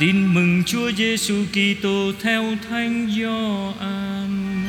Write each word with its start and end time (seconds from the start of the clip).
Tin 0.00 0.34
mừng 0.34 0.62
Chúa 0.66 0.92
Giêsu 0.92 1.44
Kitô 1.52 2.12
theo 2.20 2.56
Thánh 2.68 3.10
Gioan. 3.16 4.64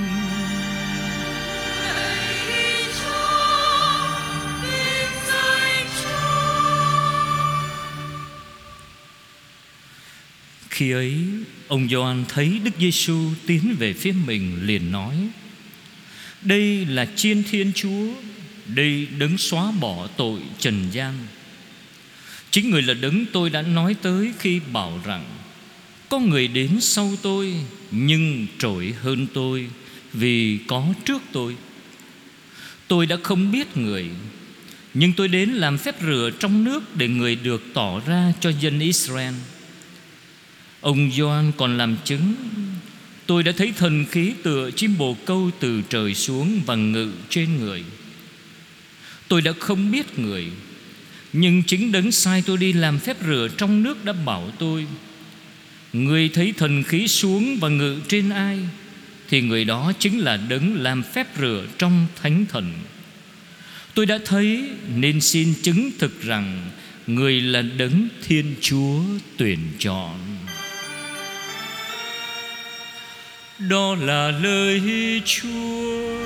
Khi 10.69 10.91
ấy, 10.91 11.13
ông 11.67 11.89
Gioan 11.89 12.25
thấy 12.29 12.59
Đức 12.63 12.71
Giêsu 12.79 13.29
tiến 13.47 13.75
về 13.79 13.93
phía 13.93 14.13
mình 14.25 14.65
liền 14.65 14.91
nói: 14.91 15.15
Đây 16.41 16.85
là 16.85 17.07
Chiên 17.15 17.43
Thiên 17.43 17.71
Chúa, 17.75 18.07
đây 18.67 19.07
đấng 19.19 19.37
xóa 19.37 19.71
bỏ 19.71 20.07
tội 20.17 20.39
trần 20.59 20.87
gian. 20.91 21.13
Chính 22.51 22.69
người 22.69 22.81
là 22.81 22.93
đấng 22.93 23.25
tôi 23.33 23.49
đã 23.49 23.61
nói 23.61 23.95
tới 24.01 24.33
khi 24.39 24.59
bảo 24.73 25.01
rằng, 25.05 25.25
Có 26.09 26.19
người 26.19 26.47
đến 26.47 26.81
sau 26.81 27.13
tôi, 27.21 27.55
Nhưng 27.91 28.47
trội 28.59 28.93
hơn 29.01 29.27
tôi 29.33 29.69
Vì 30.13 30.59
có 30.67 30.85
trước 31.05 31.21
tôi. 31.31 31.55
Tôi 32.87 33.05
đã 33.05 33.17
không 33.23 33.51
biết 33.51 33.77
người, 33.77 34.09
Nhưng 34.93 35.13
tôi 35.13 35.27
đến 35.27 35.49
làm 35.49 35.77
phép 35.77 35.95
rửa 36.01 36.29
trong 36.39 36.63
nước 36.63 36.95
Để 36.95 37.07
người 37.07 37.35
được 37.35 37.63
tỏ 37.73 37.99
ra 37.99 38.33
cho 38.39 38.51
dân 38.59 38.79
Israel. 38.79 39.33
Ông 40.81 41.11
Gioan 41.11 41.51
còn 41.57 41.77
làm 41.77 41.97
chứng, 42.03 42.33
Tôi 43.25 43.43
đã 43.43 43.51
thấy 43.57 43.73
thần 43.77 44.05
khí 44.05 44.33
tựa 44.43 44.71
chim 44.71 44.97
bồ 44.97 45.17
câu 45.25 45.49
từ 45.59 45.81
trời 45.89 46.15
xuống 46.15 46.61
và 46.65 46.75
ngự 46.75 47.11
trên 47.29 47.57
người. 47.59 47.83
Tôi 49.27 49.41
đã 49.41 49.51
không 49.59 49.91
biết 49.91 50.19
người 50.19 50.51
nhưng 51.33 51.63
chính 51.63 51.91
đấng 51.91 52.11
sai 52.11 52.43
tôi 52.45 52.57
đi 52.57 52.73
làm 52.73 52.99
phép 52.99 53.17
rửa 53.25 53.47
trong 53.57 53.83
nước 53.83 54.05
đã 54.05 54.13
bảo 54.13 54.51
tôi, 54.59 54.85
Người 55.93 56.29
thấy 56.29 56.53
thần 56.57 56.83
khí 56.83 57.07
xuống 57.07 57.57
và 57.59 57.69
ngự 57.69 57.99
trên 58.07 58.29
ai, 58.29 58.59
Thì 59.29 59.41
người 59.41 59.65
đó 59.65 59.93
chính 59.99 60.19
là 60.19 60.37
đấng 60.37 60.75
làm 60.83 61.03
phép 61.03 61.27
rửa 61.39 61.65
trong 61.77 62.07
thánh 62.21 62.45
thần. 62.49 62.73
Tôi 63.93 64.05
đã 64.05 64.19
thấy 64.25 64.69
nên 64.95 65.21
xin 65.21 65.53
chứng 65.61 65.89
thực 65.99 66.21
rằng 66.21 66.69
Người 67.07 67.41
là 67.41 67.61
đấng 67.61 68.07
Thiên 68.27 68.55
Chúa 68.61 69.01
tuyển 69.37 69.59
chọn. 69.79 70.19
Đó 73.69 73.95
là 73.95 74.31
lời 74.31 74.81
Chúa. 75.25 76.21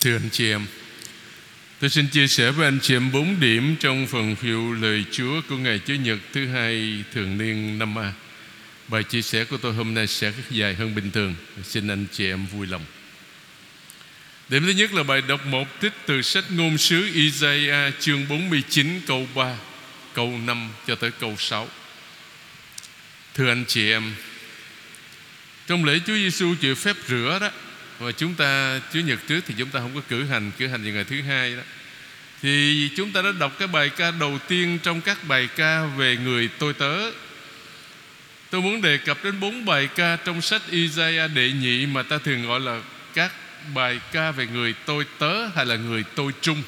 Thưa 0.00 0.16
anh 0.16 0.30
chị 0.32 0.50
em, 0.50 0.66
Tôi 1.80 1.90
xin 1.90 2.08
chia 2.08 2.26
sẻ 2.26 2.50
với 2.50 2.66
anh 2.66 2.78
chị 2.82 2.94
em 2.94 3.12
bốn 3.12 3.40
điểm 3.40 3.76
Trong 3.80 4.06
phần 4.06 4.36
hiệu 4.42 4.72
lời 4.72 5.04
Chúa 5.10 5.40
Của 5.48 5.56
ngày 5.56 5.78
Chủ 5.78 5.94
nhật 5.94 6.18
thứ 6.32 6.46
hai 6.46 7.04
Thường 7.14 7.38
niên 7.38 7.78
năm 7.78 7.98
A. 7.98 8.12
Bài 8.88 9.02
chia 9.02 9.22
sẻ 9.22 9.44
của 9.44 9.56
tôi 9.56 9.72
hôm 9.72 9.94
nay 9.94 10.06
sẽ 10.06 10.32
dài 10.50 10.74
hơn 10.74 10.94
bình 10.94 11.10
thường. 11.10 11.34
Xin 11.64 11.88
anh 11.88 12.06
chị 12.12 12.26
em 12.26 12.46
vui 12.46 12.66
lòng. 12.66 12.84
Điểm 14.48 14.62
thứ 14.64 14.70
nhất 14.70 14.94
là 14.94 15.02
bài 15.02 15.22
đọc 15.22 15.46
một 15.46 15.80
tích 15.80 15.92
từ 16.06 16.22
sách 16.22 16.44
ngôn 16.50 16.78
sứ 16.78 17.10
Isaiah 17.14 17.94
chương 18.00 18.28
49 18.28 19.00
câu 19.06 19.28
3 19.34 19.56
Câu 20.14 20.38
5 20.44 20.70
cho 20.86 20.94
tới 20.94 21.10
câu 21.10 21.36
6 21.38 21.68
Thưa 23.34 23.48
anh 23.48 23.64
chị 23.68 23.90
em, 23.90 24.14
Trong 25.66 25.84
lễ 25.84 26.00
Chúa 26.06 26.14
Giêsu 26.14 26.54
chịu 26.60 26.74
phép 26.74 26.96
rửa 27.08 27.38
đó 27.40 27.50
và 28.00 28.12
chúng 28.12 28.34
ta 28.34 28.80
Chủ 28.92 29.00
nhật 29.00 29.18
trước 29.28 29.40
thì 29.46 29.54
chúng 29.58 29.68
ta 29.68 29.80
không 29.80 29.94
có 29.94 30.00
cử 30.08 30.24
hành 30.24 30.50
Cử 30.58 30.66
hành 30.66 30.82
vào 30.82 30.92
ngày 30.92 31.04
thứ 31.04 31.22
hai 31.22 31.56
đó. 31.56 31.62
Thì 32.42 32.88
chúng 32.96 33.12
ta 33.12 33.22
đã 33.22 33.32
đọc 33.40 33.52
cái 33.58 33.68
bài 33.68 33.90
ca 33.96 34.10
đầu 34.10 34.38
tiên 34.48 34.78
Trong 34.82 35.00
các 35.00 35.18
bài 35.28 35.48
ca 35.56 35.84
về 35.84 36.16
người 36.16 36.48
tôi 36.58 36.72
tớ. 36.72 37.10
Tôi 38.50 38.60
muốn 38.60 38.82
đề 38.82 38.98
cập 38.98 39.24
đến 39.24 39.40
bốn 39.40 39.64
bài 39.64 39.88
ca 39.94 40.16
Trong 40.16 40.42
sách 40.42 40.62
Isaiah 40.70 41.30
đệ 41.34 41.52
nhị 41.52 41.86
Mà 41.86 42.02
ta 42.02 42.18
thường 42.18 42.46
gọi 42.46 42.60
là 42.60 42.82
các 43.14 43.32
bài 43.74 44.00
ca 44.12 44.30
về 44.30 44.46
người 44.46 44.74
tôi 44.86 45.04
tớ 45.18 45.46
Hay 45.46 45.66
là 45.66 45.76
người 45.76 46.04
tôi 46.14 46.32
trung 46.40 46.62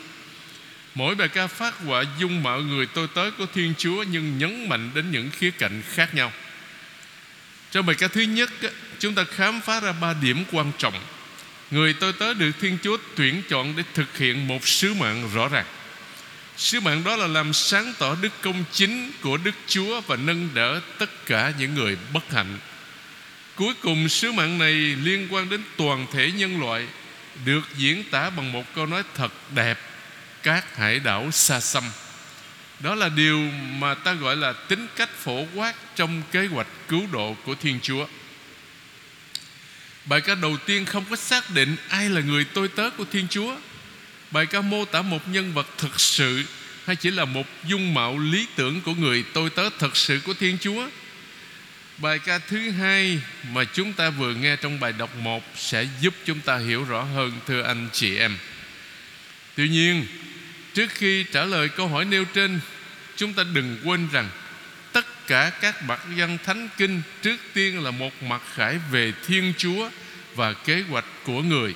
Mỗi 0.95 1.15
bài 1.15 1.29
ca 1.29 1.47
phát 1.47 1.79
họa 1.79 2.05
dung 2.19 2.43
mạo 2.43 2.61
người 2.61 2.87
tôi 2.87 3.09
tớ 3.15 3.31
của 3.39 3.47
Thiên 3.55 3.75
Chúa 3.79 4.03
Nhưng 4.03 4.39
nhấn 4.39 4.69
mạnh 4.69 4.91
đến 4.95 5.11
những 5.11 5.31
khía 5.31 5.51
cạnh 5.51 5.83
khác 5.95 6.15
nhau. 6.15 6.33
Trong 7.71 7.87
bài 7.87 7.97
ca 7.99 8.09
thứ 8.09 8.21
nhất 8.21 8.51
Chúng 8.99 9.15
ta 9.15 9.25
khám 9.25 9.61
phá 9.61 9.81
ra 9.81 9.93
ba 9.93 10.15
điểm 10.23 10.45
quan 10.53 10.73
trọng. 10.79 10.95
Người 11.73 11.93
tôi 11.93 12.13
tớ 12.13 12.35
được 12.35 12.51
Thiên 12.61 12.79
Chúa 12.83 12.97
tuyển 13.17 13.43
chọn 13.49 13.75
để 13.77 13.83
thực 13.95 14.19
hiện 14.19 14.49
một 14.49 14.69
sứ 14.69 14.95
mạng 14.95 15.29
rõ 15.35 15.49
ràng. 15.49 15.65
Sứ 16.57 16.81
mạng 16.81 17.03
đó 17.05 17.17
là 17.17 17.27
làm 17.27 17.53
sáng 17.53 17.95
tỏ 17.99 18.17
đức 18.21 18.33
công 18.41 18.65
chính 18.73 19.13
của 19.21 19.37
Đức 19.37 19.55
Chúa 19.67 20.01
Và 20.01 20.17
nâng 20.17 20.49
đỡ 20.55 20.81
tất 20.99 21.27
cả 21.27 21.53
những 21.59 21.75
người 21.75 21.97
bất 22.13 22.33
hạnh. 22.33 22.59
Cuối 23.55 23.75
cùng, 23.83 24.09
sứ 24.09 24.33
mạng 24.33 24.59
này 24.59 24.73
liên 24.75 25.29
quan 25.31 25.49
đến 25.49 25.63
toàn 25.77 26.07
thể 26.13 26.31
nhân 26.31 26.61
loại, 26.61 26.87
Được 27.45 27.63
diễn 27.77 28.05
tả 28.11 28.31
bằng 28.31 28.53
một 28.53 28.75
câu 28.75 28.87
nói 28.87 29.03
thật 29.15 29.33
đẹp, 29.55 29.79
Các 30.43 30.77
hải 30.77 30.99
đảo 30.99 31.31
xa 31.31 31.61
xăm. 31.61 31.85
Đó 32.81 32.95
là 32.95 33.09
điều 33.09 33.39
mà 33.79 33.95
ta 33.95 34.13
gọi 34.13 34.37
là 34.37 34.53
tính 34.53 34.87
cách 34.97 35.11
phổ 35.17 35.47
quát 35.55 35.75
Trong 35.97 36.23
kế 36.33 36.47
hoạch 36.47 36.69
cứu 36.89 37.07
độ 37.13 37.37
của 37.45 37.55
Thiên 37.55 37.79
Chúa. 37.83 38.07
Bài 40.05 40.21
ca 40.21 40.35
đầu 40.35 40.57
tiên 40.67 40.85
không 40.85 41.05
có 41.11 41.17
xác 41.17 41.51
định 41.51 41.77
ai 41.89 42.09
là 42.09 42.21
người 42.21 42.45
tôi 42.45 42.69
tớ 42.69 42.91
của 42.91 43.05
Thiên 43.13 43.27
Chúa. 43.31 43.57
Bài 44.31 44.47
ca 44.47 44.61
mô 44.61 44.85
tả 44.85 45.03
một 45.03 45.29
nhân 45.29 45.53
vật 45.53 45.67
thực 45.79 46.01
sự 46.01 46.45
Hay 46.87 46.97
chỉ 46.97 47.11
là 47.11 47.25
một 47.25 47.47
dung 47.65 47.95
mạo 47.95 48.19
lý 48.19 48.47
tưởng 48.57 48.81
của 48.81 48.95
người 48.95 49.25
tôi 49.33 49.51
tớ 49.51 49.71
thật 49.79 49.97
sự 49.97 50.21
của 50.25 50.35
Thiên 50.35 50.59
Chúa? 50.61 50.89
Bài 51.99 52.19
ca 52.19 52.39
thứ 52.39 52.71
hai 52.71 53.21
mà 53.53 53.65
chúng 53.65 53.93
ta 53.93 54.11
vừa 54.11 54.35
nghe 54.35 54.57
trong 54.57 54.81
bài 54.81 54.93
đọc 54.93 55.17
một 55.17 55.45
Sẽ 55.57 55.87
giúp 56.01 56.15
chúng 56.25 56.41
ta 56.41 56.59
hiểu 56.59 56.85
rõ 56.85 57.03
hơn, 57.03 57.33
thưa 57.47 57.63
anh 57.63 57.89
chị 57.93 58.17
em. 58.19 58.37
Tuy 59.55 59.69
nhiên, 59.69 60.07
Trước 60.75 60.91
khi 60.91 61.25
trả 61.33 61.45
lời 61.45 61.69
câu 61.69 61.89
hỏi 61.89 62.05
nêu 62.05 62.25
trên, 62.25 62.61
Chúng 63.17 63.33
ta 63.33 63.45
đừng 63.55 63.79
quên 63.85 64.09
rằng 64.13 64.31
cả 65.27 65.51
các 65.61 65.87
bậc 65.87 66.01
văn 66.17 66.39
thánh 66.45 66.69
kinh 66.77 67.03
trước 67.23 67.37
tiên 67.55 67.85
là 67.85 67.91
một 67.91 68.23
mặt 68.23 68.43
khải 68.55 68.79
về 68.91 69.13
Thiên 69.27 69.53
Chúa 69.59 69.91
và 70.35 70.53
kế 70.53 70.83
hoạch 70.91 71.05
của 71.25 71.43
người. 71.43 71.75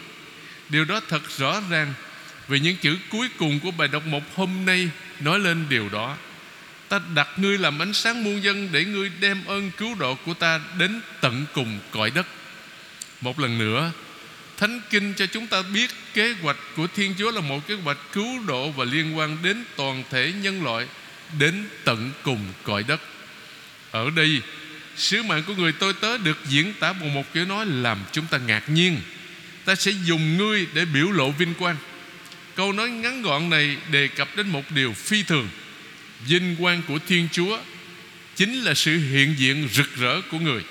Điều 0.69 0.85
đó 0.85 1.01
thật 1.09 1.23
rõ 1.39 1.61
ràng 1.71 1.95
vì 2.49 2.61
những 2.61 2.77
chữ 2.77 2.97
cuối 3.11 3.29
cùng 3.39 3.61
của 3.61 3.71
bài 3.71 3.89
đọc 3.89 4.07
một 4.07 4.23
hôm 4.35 4.51
nay 4.67 4.91
nói 5.21 5.39
lên 5.39 5.67
điều 5.69 5.89
đó. 5.89 6.17
Ta 6.89 7.01
đặt 7.15 7.29
ngươi 7.37 7.59
làm 7.59 7.83
ánh 7.83 7.93
sáng 7.93 8.25
muôn 8.25 8.43
dân 8.43 8.69
để 8.73 8.85
ngươi 8.85 9.11
đem 9.21 9.45
ơn 9.45 9.71
cứu 9.77 9.95
độ 9.95 10.15
của 10.15 10.35
ta 10.35 10.61
đến 10.79 11.01
tận 11.21 11.47
cùng 11.53 11.79
cõi 11.91 12.11
đất. 12.11 12.27
Một 13.21 13.41
lần 13.41 13.59
nữa, 13.59 13.93
Thánh 14.57 14.81
Kinh 14.91 15.15
cho 15.15 15.27
chúng 15.27 15.47
ta 15.47 15.63
biết 15.63 15.91
kế 16.15 16.35
hoạch 16.43 16.57
của 16.77 16.87
Thiên 16.87 17.15
Chúa 17.19 17.31
là 17.31 17.41
một 17.41 17.67
kế 17.67 17.75
hoạch 17.75 17.99
cứu 18.13 18.41
độ 18.47 18.71
và 18.71 18.85
liên 18.85 19.19
quan 19.19 19.37
đến 19.43 19.65
toàn 19.77 20.05
thể 20.11 20.33
nhân 20.43 20.65
loại 20.65 20.87
đến 21.39 21.69
tận 21.85 22.11
cùng 22.23 22.41
cõi 22.63 22.85
đất. 22.89 23.01
Ở 23.91 24.11
đây, 24.11 24.43
Sứ 24.97 25.23
mạng 25.23 25.43
của 25.47 25.55
người 25.55 25.73
tôi 25.73 25.93
tớ 25.93 26.19
được 26.19 26.39
diễn 26.49 26.73
tả 26.81 26.93
bằng 26.93 27.15
một 27.15 27.35
kiểu 27.35 27.45
nói 27.45 27.67
làm 27.67 27.99
chúng 28.13 28.27
ta 28.27 28.39
ngạc 28.39 28.69
nhiên. 28.69 29.01
Ta 29.65 29.75
sẽ 29.75 29.93
dùng 30.05 30.39
ngươi 30.39 30.67
để 30.75 30.85
biểu 30.85 31.11
lộ 31.11 31.31
vinh 31.31 31.55
quang. 31.55 31.77
Câu 32.55 32.73
nói 32.73 32.91
ngắn 32.91 33.23
gọn 33.23 33.51
này 33.51 33.77
đề 33.91 34.09
cập 34.09 34.37
đến 34.37 34.49
một 34.49 34.71
điều 34.71 34.93
phi 34.93 35.23
thường. 35.23 35.49
Vinh 36.27 36.57
quang 36.57 36.83
của 36.89 36.99
Thiên 37.07 37.29
Chúa 37.33 37.59
Chính 38.37 38.63
là 38.63 38.75
sự 38.75 38.99
hiện 38.99 39.35
diện 39.39 39.69
rực 39.73 39.97
rỡ 39.97 40.21
của 40.31 40.39
người. 40.39 40.63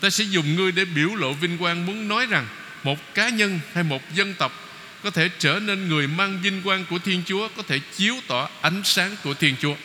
Ta 0.00 0.10
sẽ 0.10 0.24
dùng 0.24 0.56
ngươi 0.56 0.72
để 0.72 0.84
biểu 0.84 1.14
lộ 1.14 1.32
vinh 1.32 1.58
quang 1.58 1.86
Muốn 1.86 2.08
nói 2.08 2.26
rằng 2.26 2.46
một 2.84 3.14
cá 3.14 3.28
nhân 3.28 3.60
hay 3.74 3.84
một 3.84 4.02
dân 4.14 4.34
tộc 4.34 4.70
Có 5.02 5.10
thể 5.10 5.28
trở 5.38 5.60
nên 5.60 5.88
người 5.88 6.06
mang 6.06 6.40
vinh 6.42 6.62
quang 6.62 6.84
của 6.90 6.98
Thiên 6.98 7.22
Chúa, 7.26 7.48
Có 7.56 7.62
thể 7.62 7.80
chiếu 7.96 8.14
tỏ 8.26 8.48
ánh 8.60 8.80
sáng 8.84 9.16
của 9.22 9.34
Thiên 9.34 9.54
Chúa. 9.60 9.76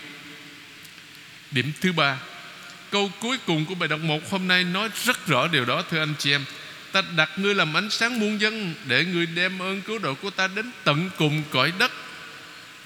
Điểm 1.51 1.71
thứ 1.81 1.91
ba 1.91 2.17
Câu 2.91 3.11
cuối 3.19 3.37
cùng 3.45 3.65
của 3.65 3.75
bài 3.75 3.89
đọc 3.89 3.99
một 3.99 4.31
hôm 4.31 4.47
nay 4.47 4.63
nói 4.63 4.89
rất 5.05 5.27
rõ 5.27 5.47
điều 5.47 5.65
đó, 5.65 5.83
thưa 5.91 5.99
anh 5.99 6.13
chị 6.19 6.31
em. 6.31 6.45
Ta 6.91 7.01
đặt 7.15 7.29
ngươi 7.37 7.55
làm 7.55 7.73
ánh 7.73 7.89
sáng 7.89 8.19
muôn 8.19 8.41
dân 8.41 8.73
Để 8.87 9.05
ngươi 9.05 9.25
đem 9.25 9.59
ơn 9.59 9.81
cứu 9.81 9.99
độ 9.99 10.13
của 10.13 10.29
ta 10.29 10.47
đến 10.47 10.71
tận 10.83 11.09
cùng 11.17 11.43
cõi 11.49 11.73
đất. 11.79 11.91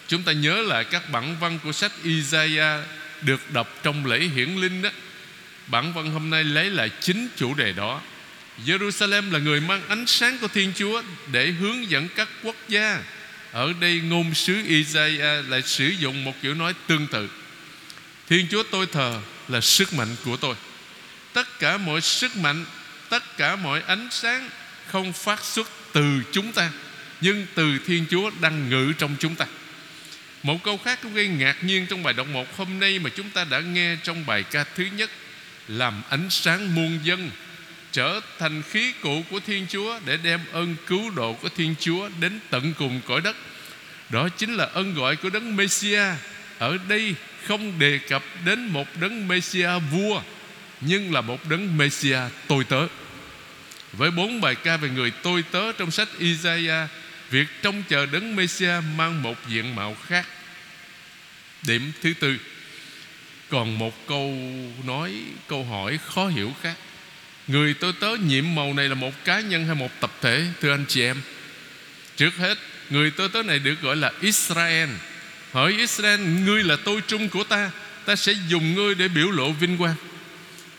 Chúng 0.08 0.24
ta 0.24 0.32
nhớ 0.32 0.62
lại 0.62 0.84
các 0.84 1.10
bản 1.10 1.36
văn 1.40 1.60
của 1.64 1.72
sách 1.72 1.92
Isaiah 2.04 2.80
Được 3.22 3.52
đọc 3.52 3.80
trong 3.84 4.06
lễ 4.06 4.20
hiển 4.20 4.50
linh 4.50 4.82
đó. 4.82 4.90
Bản 5.68 5.94
văn 5.94 6.12
hôm 6.12 6.30
nay 6.30 6.44
lấy 6.44 6.70
lại 6.70 6.90
chính 7.02 7.28
chủ 7.38 7.54
đề 7.54 7.74
đó. 7.74 8.02
Jerusalem 8.66 9.32
là 9.32 9.40
người 9.40 9.62
mang 9.62 9.82
ánh 9.88 10.06
sáng 10.08 10.38
của 10.38 10.48
Thiên 10.48 10.74
Chúa 10.76 11.02
Để 11.32 11.48
hướng 11.48 11.90
dẫn 11.90 12.08
các 12.16 12.30
quốc 12.44 12.56
gia. 12.70 13.00
Ở 13.52 13.74
đây 13.80 14.00
ngôn 14.00 14.34
sứ 14.34 14.64
Isaiah 14.68 15.50
lại 15.50 15.62
sử 15.62 15.88
dụng 15.88 16.24
một 16.24 16.34
kiểu 16.42 16.54
nói 16.54 16.74
tương 16.88 17.08
tự. 17.08 17.30
Thiên 18.30 18.48
Chúa 18.52 18.64
tôi 18.64 18.86
thờ 18.86 19.22
là 19.48 19.62
sức 19.62 19.94
mạnh 19.94 20.16
của 20.26 20.38
tôi 20.38 20.56
Tất 21.34 21.60
cả 21.60 21.78
mọi 21.78 22.02
sức 22.02 22.36
mạnh, 22.36 22.66
tất 23.10 23.38
cả 23.38 23.56
mọi 23.56 23.82
ánh 23.88 24.08
sáng 24.12 24.50
không 24.88 25.14
phát 25.14 25.44
xuất 25.44 25.70
từ 25.94 26.22
chúng 26.32 26.52
ta, 26.52 26.72
nhưng 27.22 27.46
từ 27.56 27.80
Thiên 27.88 28.06
Chúa 28.10 28.32
đang 28.42 28.70
ngự 28.70 28.94
trong 28.98 29.16
chúng 29.20 29.36
ta. 29.36 29.46
Một 30.44 30.64
câu 30.64 30.78
khác 30.78 31.00
cũng 31.04 31.14
gây 31.14 31.28
ngạc 31.28 31.64
nhiên 31.64 31.88
trong 31.90 32.04
bài 32.04 32.14
đọc 32.14 32.28
một 32.28 32.58
hôm 32.58 32.80
nay 32.80 33.00
mà 33.00 33.10
chúng 33.16 33.30
ta 33.30 33.44
đã 33.44 33.60
nghe 33.60 33.98
trong 34.04 34.26
bài 34.26 34.44
ca 34.44 34.64
thứ 34.64 34.86
nhất, 34.96 35.10
làm 35.68 36.02
ánh 36.10 36.30
sáng 36.30 36.76
muôn 36.76 37.00
dân 37.04 37.32
trở 37.92 38.20
thành 38.40 38.62
khí 38.70 38.94
cụ 39.02 39.24
của 39.30 39.40
Thiên 39.40 39.68
Chúa 39.70 40.00
để 40.06 40.18
đem 40.18 40.40
ơn 40.52 40.76
cứu 40.88 41.10
độ 41.10 41.34
của 41.34 41.50
Thiên 41.50 41.76
Chúa 41.80 42.10
đến 42.20 42.40
tận 42.50 42.74
cùng 42.78 43.02
cõi 43.08 43.22
đất. 43.22 43.36
Đó 44.10 44.30
chính 44.30 44.54
là 44.54 44.66
ơn 44.66 44.94
gọi 44.94 45.16
của 45.16 45.30
đấng 45.30 45.56
Mêsia 45.56 46.04
Ở 46.60 46.78
đây 46.88 47.16
không 47.48 47.80
đề 47.80 47.98
cập 47.98 48.24
đến 48.46 48.66
một 48.66 48.88
đấng 49.00 49.28
Messia 49.28 49.70
vua 49.92 50.22
nhưng 50.82 51.14
là 51.14 51.22
một 51.22 51.50
đấng 51.50 51.78
Messia 51.78 52.20
tôi 52.48 52.64
tớ. 52.64 52.88
Với 53.94 54.12
bốn 54.12 54.42
bài 54.42 54.56
ca 54.56 54.78
về 54.78 54.90
người 54.90 55.12
tôi 55.12 55.44
tớ 55.52 55.72
trong 55.72 55.92
sách 55.92 56.08
Isaiah, 56.20 56.90
việc 57.30 57.48
trông 57.62 57.84
chờ 57.90 58.06
đấng 58.06 58.36
Messia 58.36 58.74
mang 58.98 59.22
một 59.24 59.38
diện 59.48 59.76
mạo 59.76 59.96
khác. 60.06 60.28
Điểm 61.68 61.92
thứ 62.02 62.14
tư, 62.20 62.38
còn 63.50 63.80
một 63.80 64.08
câu 64.08 64.38
nói, 64.86 65.14
câu 65.48 65.64
hỏi 65.64 66.00
khó 66.06 66.28
hiểu 66.28 66.54
khác. 66.62 66.76
Người 67.48 67.74
tôi 67.74 67.94
tớ 68.00 68.16
nhiệm 68.16 68.56
màu 68.56 68.74
này 68.74 68.90
là 68.90 68.96
một 68.96 69.26
cá 69.26 69.40
nhân 69.40 69.66
hay 69.66 69.76
một 69.76 69.92
tập 70.00 70.12
thể 70.22 70.46
Thưa 70.62 70.72
anh 70.72 70.86
chị 70.88 71.02
em 71.02 71.22
Trước 72.16 72.36
hết 72.38 72.58
Người 72.90 73.12
tôi 73.12 73.30
tớ 73.30 73.44
này 73.44 73.60
được 73.60 73.82
gọi 73.82 73.96
là 73.96 74.12
Israel 74.22 74.90
Hỡi 75.54 75.74
Israel, 75.74 76.20
Ngươi 76.20 76.64
là 76.64 76.76
tôi 76.86 77.02
trung 77.08 77.30
của 77.30 77.44
ta 77.44 77.72
Ta 78.06 78.16
sẽ 78.16 78.34
dùng 78.48 78.76
ngươi 78.76 78.96
để 78.96 79.08
biểu 79.08 79.32
lộ 79.32 79.52
vinh 79.52 79.78
quang. 79.78 79.96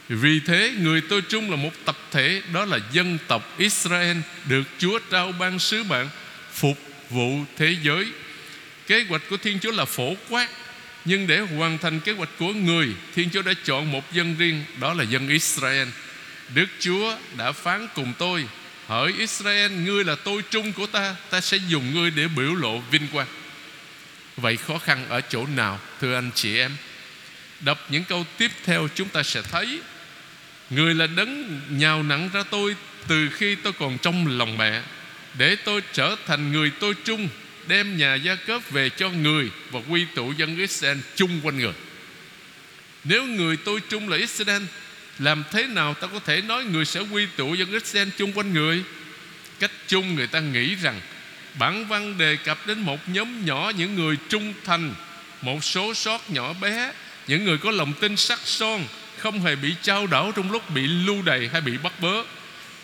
Vì 0.08 0.40
thế, 0.40 0.74
người 0.78 1.00
tôi 1.00 1.22
trung 1.22 1.50
là 1.50 1.56
một 1.56 1.70
tập 1.84 1.96
thể, 2.10 2.42
Đó 2.52 2.64
là 2.64 2.78
dân 2.92 3.18
tộc 3.28 3.58
Israel, 3.58 4.16
Được 4.48 4.62
Chúa 4.78 4.98
trao 5.10 5.32
ban 5.32 5.58
sứ 5.58 5.82
mạng, 5.82 6.08
Phục 6.52 6.78
vụ 7.10 7.44
thế 7.56 7.76
giới. 7.82 8.06
Kế 8.86 9.04
hoạch 9.08 9.22
của 9.30 9.36
Thiên 9.36 9.58
Chúa 9.60 9.70
là 9.70 9.84
phổ 9.84 10.14
quát, 10.28 10.48
Nhưng 11.04 11.26
để 11.26 11.40
hoàn 11.40 11.78
thành 11.78 12.00
kế 12.00 12.12
hoạch 12.12 12.30
của 12.38 12.52
người, 12.52 12.88
Thiên 13.14 13.30
Chúa 13.30 13.42
đã 13.42 13.52
chọn 13.64 13.92
một 13.92 14.12
dân 14.12 14.36
riêng, 14.38 14.64
Đó 14.80 14.94
là 14.94 15.04
dân 15.04 15.28
Israel. 15.28 15.88
Đức 16.54 16.66
Chúa 16.80 17.16
đã 17.36 17.52
phán 17.52 17.88
cùng 17.94 18.12
tôi 18.18 18.44
Hỡi 18.86 19.12
Israel, 19.18 19.72
Ngươi 19.72 20.04
là 20.04 20.14
tôi 20.14 20.42
trung 20.50 20.72
của 20.72 20.86
ta 20.86 21.16
Ta 21.30 21.40
sẽ 21.40 21.56
dùng 21.68 21.94
ngươi 21.94 22.10
để 22.10 22.28
biểu 22.28 22.54
lộ 22.54 22.78
vinh 22.78 23.08
quang. 23.12 23.26
Vậy 24.36 24.56
khó 24.56 24.78
khăn 24.78 25.06
ở 25.08 25.20
chỗ 25.20 25.46
nào, 25.46 25.80
Thưa 26.00 26.14
anh 26.14 26.30
chị 26.34 26.58
em? 26.58 26.76
Đọc 27.60 27.86
những 27.88 28.04
câu 28.04 28.26
tiếp 28.38 28.50
theo 28.64 28.88
chúng 28.94 29.08
ta 29.08 29.22
sẽ 29.22 29.42
thấy, 29.42 29.80
Người 30.70 30.94
là 30.94 31.06
đấng 31.06 31.60
nhào 31.78 32.02
nặng 32.02 32.30
ra 32.32 32.42
tôi 32.50 32.76
Từ 33.08 33.28
khi 33.30 33.54
tôi 33.54 33.72
còn 33.72 33.98
trong 33.98 34.38
lòng 34.38 34.58
mẹ, 34.58 34.82
Để 35.38 35.56
tôi 35.56 35.82
trở 35.92 36.16
thành 36.26 36.52
người 36.52 36.70
tôi 36.80 36.94
trung 37.04 37.28
Đem 37.66 37.96
nhà 37.96 38.14
gia 38.14 38.34
cấp 38.34 38.62
về 38.70 38.90
cho 38.90 39.10
người 39.10 39.50
Và 39.70 39.80
quy 39.88 40.06
tụ 40.14 40.32
dân 40.32 40.56
Israel 40.56 40.98
chung 41.16 41.40
quanh 41.42 41.58
người. 41.58 41.74
Nếu 43.04 43.26
người 43.26 43.56
tôi 43.56 43.80
trung 43.88 44.08
là 44.08 44.16
Israel, 44.16 44.62
làm 45.18 45.44
thế 45.52 45.66
nào 45.66 45.94
ta 45.94 46.06
có 46.06 46.18
thể 46.18 46.40
nói 46.40 46.64
người 46.64 46.84
sẽ 46.84 47.00
quy 47.00 47.26
tụ 47.36 47.54
dân 47.54 47.72
Israel 47.72 48.08
chung 48.18 48.32
quanh 48.32 48.52
người? 48.52 48.82
Cách 49.58 49.70
chung 49.86 50.14
người 50.14 50.26
ta 50.26 50.40
nghĩ 50.40 50.74
rằng 50.74 51.00
Bản 51.58 51.86
văn 51.86 52.18
đề 52.18 52.36
cập 52.36 52.66
đến 52.66 52.80
một 52.80 53.08
nhóm 53.08 53.44
nhỏ, 53.44 53.72
những 53.76 53.94
người 53.94 54.16
trung 54.28 54.54
thành, 54.64 54.94
Một 55.42 55.64
số 55.64 55.94
sót 55.94 56.30
nhỏ 56.30 56.52
bé, 56.52 56.92
Những 57.26 57.44
người 57.44 57.58
có 57.58 57.70
lòng 57.70 57.92
tin 58.00 58.16
sắc 58.16 58.38
son, 58.44 58.84
Không 59.18 59.40
hề 59.40 59.56
bị 59.56 59.74
trao 59.82 60.06
đảo 60.06 60.32
trong 60.36 60.52
lúc 60.52 60.70
bị 60.70 60.86
lưu 60.86 61.22
đày 61.22 61.48
hay 61.52 61.60
bị 61.60 61.72
bắt 61.82 61.92
bớ 62.00 62.22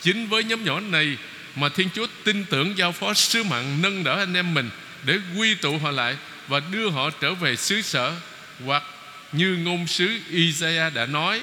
Chính 0.01 0.29
với 0.29 0.45
nhóm 0.45 0.65
nhỏ 0.65 0.81
này 0.81 1.17
Mà 1.57 1.69
Thiên 1.69 1.89
Chúa 1.95 2.07
tin 2.25 2.45
tưởng 2.45 2.79
giao 2.79 2.93
phó 2.93 3.15
sứ 3.15 3.43
mạng 3.43 3.79
nâng 3.83 4.05
đỡ 4.05 4.19
anh 4.19 4.35
em 4.35 4.55
mình 4.55 4.71
Để 5.05 5.19
quy 5.39 5.55
tụ 5.55 5.79
họ 5.79 5.91
lại 5.91 6.17
Và 6.49 6.61
đưa 6.73 6.91
họ 6.91 7.11
trở 7.11 7.35
về 7.35 7.57
xứ 7.57 7.83
sở 7.83 8.15
Hoặc 8.65 8.83
như 9.33 9.57
ngôn 9.57 9.87
sứ 9.87 10.19
Isaiah 10.31 10.95
đã 10.95 11.07
nói, 11.07 11.41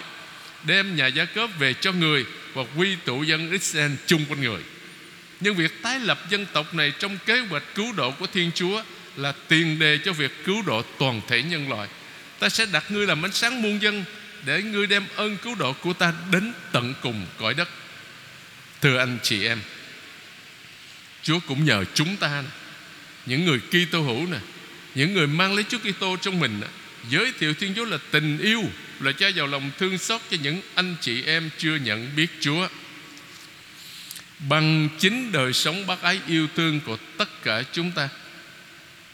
đem 0.64 0.96
nhà 0.96 1.08
gia 1.08 1.26
cớp 1.26 1.50
về 1.60 1.74
cho 1.74 1.92
người 1.92 2.26
và 2.54 2.64
quy 2.78 2.96
tụ 3.06 3.24
dân 3.24 3.52
Israel 3.52 3.92
chung 4.06 4.26
quanh 4.30 4.42
người. 4.42 4.62
Nhưng 5.40 5.56
việc 5.56 5.82
tái 5.82 6.00
lập 6.00 6.30
dân 6.30 6.46
tộc 6.54 6.74
này 6.74 6.94
trong 7.00 7.18
kế 7.26 7.40
hoạch 7.40 7.64
cứu 7.76 7.94
độ 7.94 8.12
của 8.12 8.28
Thiên 8.28 8.52
Chúa 8.56 8.84
là 9.16 9.34
tiền 9.48 9.80
đề 9.80 10.00
cho 10.06 10.14
việc 10.14 10.32
cứu 10.46 10.62
độ 10.62 10.82
toàn 11.00 11.22
thể 11.28 11.44
nhân 11.44 11.70
loại. 11.70 11.88
Ta 12.40 12.50
sẽ 12.50 12.66
đặt 12.66 12.92
ngươi 12.92 13.08
làm 13.08 13.26
ánh 13.26 13.32
sáng 13.32 13.62
muôn 13.62 13.82
dân 13.82 14.04
để 14.46 14.62
ngươi 14.62 14.88
đem 14.88 15.06
ơn 15.16 15.38
cứu 15.38 15.56
độ 15.56 15.74
của 15.74 15.94
ta 15.94 16.14
đến 16.32 16.54
tận 16.72 16.94
cùng 17.02 17.26
cõi 17.38 17.54
đất. 17.54 17.70
Thưa 18.82 18.98
anh 18.98 19.18
chị 19.24 19.46
em, 19.46 19.60
Chúa 21.24 21.40
cũng 21.48 21.66
nhờ 21.66 21.86
chúng 21.94 22.16
ta 22.16 22.44
những 23.26 23.46
người 23.46 23.60
Kitô 23.60 24.02
hữu 24.02 24.26
nè, 24.26 24.38
những 24.96 25.14
người 25.14 25.28
mang 25.28 25.54
lấy 25.56 25.66
Chúa 25.70 25.78
Kitô 25.80 26.18
trong 26.22 26.40
mình 26.40 26.62
giới 27.10 27.34
thiệu 27.40 27.54
Thiên 27.54 27.74
Chúa 27.76 27.86
là 27.86 27.98
tình 28.12 28.38
yêu 28.38 28.64
là 29.00 29.12
cha 29.12 29.28
giàu 29.28 29.48
lòng 29.48 29.72
thương 29.80 29.98
xót 29.98 30.22
cho 30.32 30.38
những 30.44 30.62
anh 30.76 30.96
chị 31.02 31.24
em 31.24 31.50
chưa 31.58 31.76
nhận 31.76 32.16
biết 32.16 32.28
Chúa 32.40 32.68
bằng 34.40 34.90
chính 35.00 35.32
đời 35.32 35.54
sống 35.54 35.88
bác 35.88 36.02
ái 36.02 36.20
yêu 36.28 36.48
thương 36.56 36.80
của 36.80 36.98
tất 37.18 37.44
cả 37.44 37.64
chúng 37.74 37.92
ta 37.92 38.10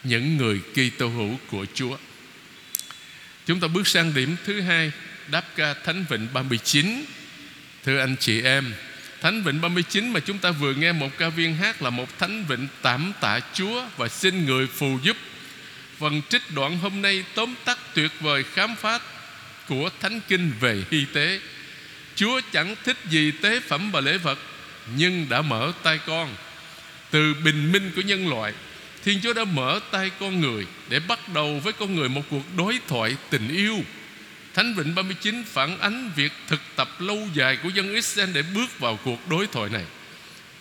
những 0.03 0.37
người 0.37 0.61
Kitô 0.73 1.07
hữu 1.07 1.39
của 1.47 1.65
Chúa. 1.73 1.97
Chúng 3.45 3.59
ta 3.59 3.67
bước 3.67 3.87
sang 3.87 4.13
điểm 4.13 4.35
thứ 4.45 4.61
hai 4.61 4.91
đáp 5.27 5.45
ca 5.55 5.73
Thánh 5.73 6.05
Vịnh 6.09 6.27
39. 6.33 7.05
Thưa 7.83 7.99
anh 7.99 8.15
chị 8.19 8.41
em, 8.41 8.73
Thánh 9.21 9.43
Vịnh 9.43 9.61
39 9.61 10.09
mà 10.09 10.19
chúng 10.19 10.39
ta 10.39 10.51
vừa 10.51 10.73
nghe 10.73 10.91
một 10.91 11.17
ca 11.17 11.29
viên 11.29 11.55
hát 11.55 11.81
là 11.81 11.89
một 11.89 12.19
Thánh 12.19 12.45
Vịnh 12.45 12.67
tạm 12.81 13.13
tạ 13.21 13.39
Chúa 13.53 13.83
và 13.97 14.07
xin 14.07 14.45
người 14.45 14.67
phù 14.67 14.99
giúp. 15.03 15.17
Phần 15.99 16.21
trích 16.29 16.41
đoạn 16.55 16.77
hôm 16.77 17.01
nay 17.01 17.23
tóm 17.35 17.55
tắt 17.65 17.77
tuyệt 17.93 18.11
vời 18.19 18.43
khám 18.53 18.75
phá 18.75 18.99
của 19.67 19.89
Thánh 19.99 20.19
Kinh 20.27 20.51
về 20.59 20.83
hy 20.91 21.05
tế 21.13 21.39
Chúa 22.15 22.41
chẳng 22.51 22.75
thích 22.83 22.97
gì 23.09 23.31
tế 23.31 23.59
phẩm 23.59 23.91
và 23.91 24.01
lễ 24.01 24.17
vật 24.17 24.39
nhưng 24.95 25.29
đã 25.29 25.41
mở 25.41 25.71
tay 25.83 25.99
con 26.05 26.35
Từ 27.11 27.33
bình 27.33 27.71
minh 27.71 27.91
của 27.95 28.01
nhân 28.01 28.27
loại 28.29 28.53
Thiên 29.05 29.19
Chúa 29.23 29.33
đã 29.33 29.43
mở 29.43 29.79
tay 29.91 30.11
con 30.19 30.41
người 30.41 30.65
Để 30.89 30.99
bắt 30.99 31.33
đầu 31.33 31.59
với 31.63 31.73
con 31.73 31.95
người 31.95 32.09
một 32.09 32.21
cuộc 32.29 32.43
đối 32.57 32.79
thoại 32.87 33.15
tình 33.29 33.47
yêu 33.47 33.83
Thánh 34.53 34.73
Vịnh 34.73 34.95
39 34.95 35.43
phản 35.47 35.79
ánh 35.79 36.11
việc 36.15 36.31
thực 36.47 36.59
tập 36.75 36.89
lâu 36.99 37.27
dài 37.33 37.57
của 37.63 37.69
dân 37.69 37.93
Israel 37.93 38.29
để 38.33 38.43
bước 38.55 38.79
vào 38.79 38.99
cuộc 39.03 39.29
đối 39.29 39.47
thoại 39.47 39.69
này. 39.69 39.83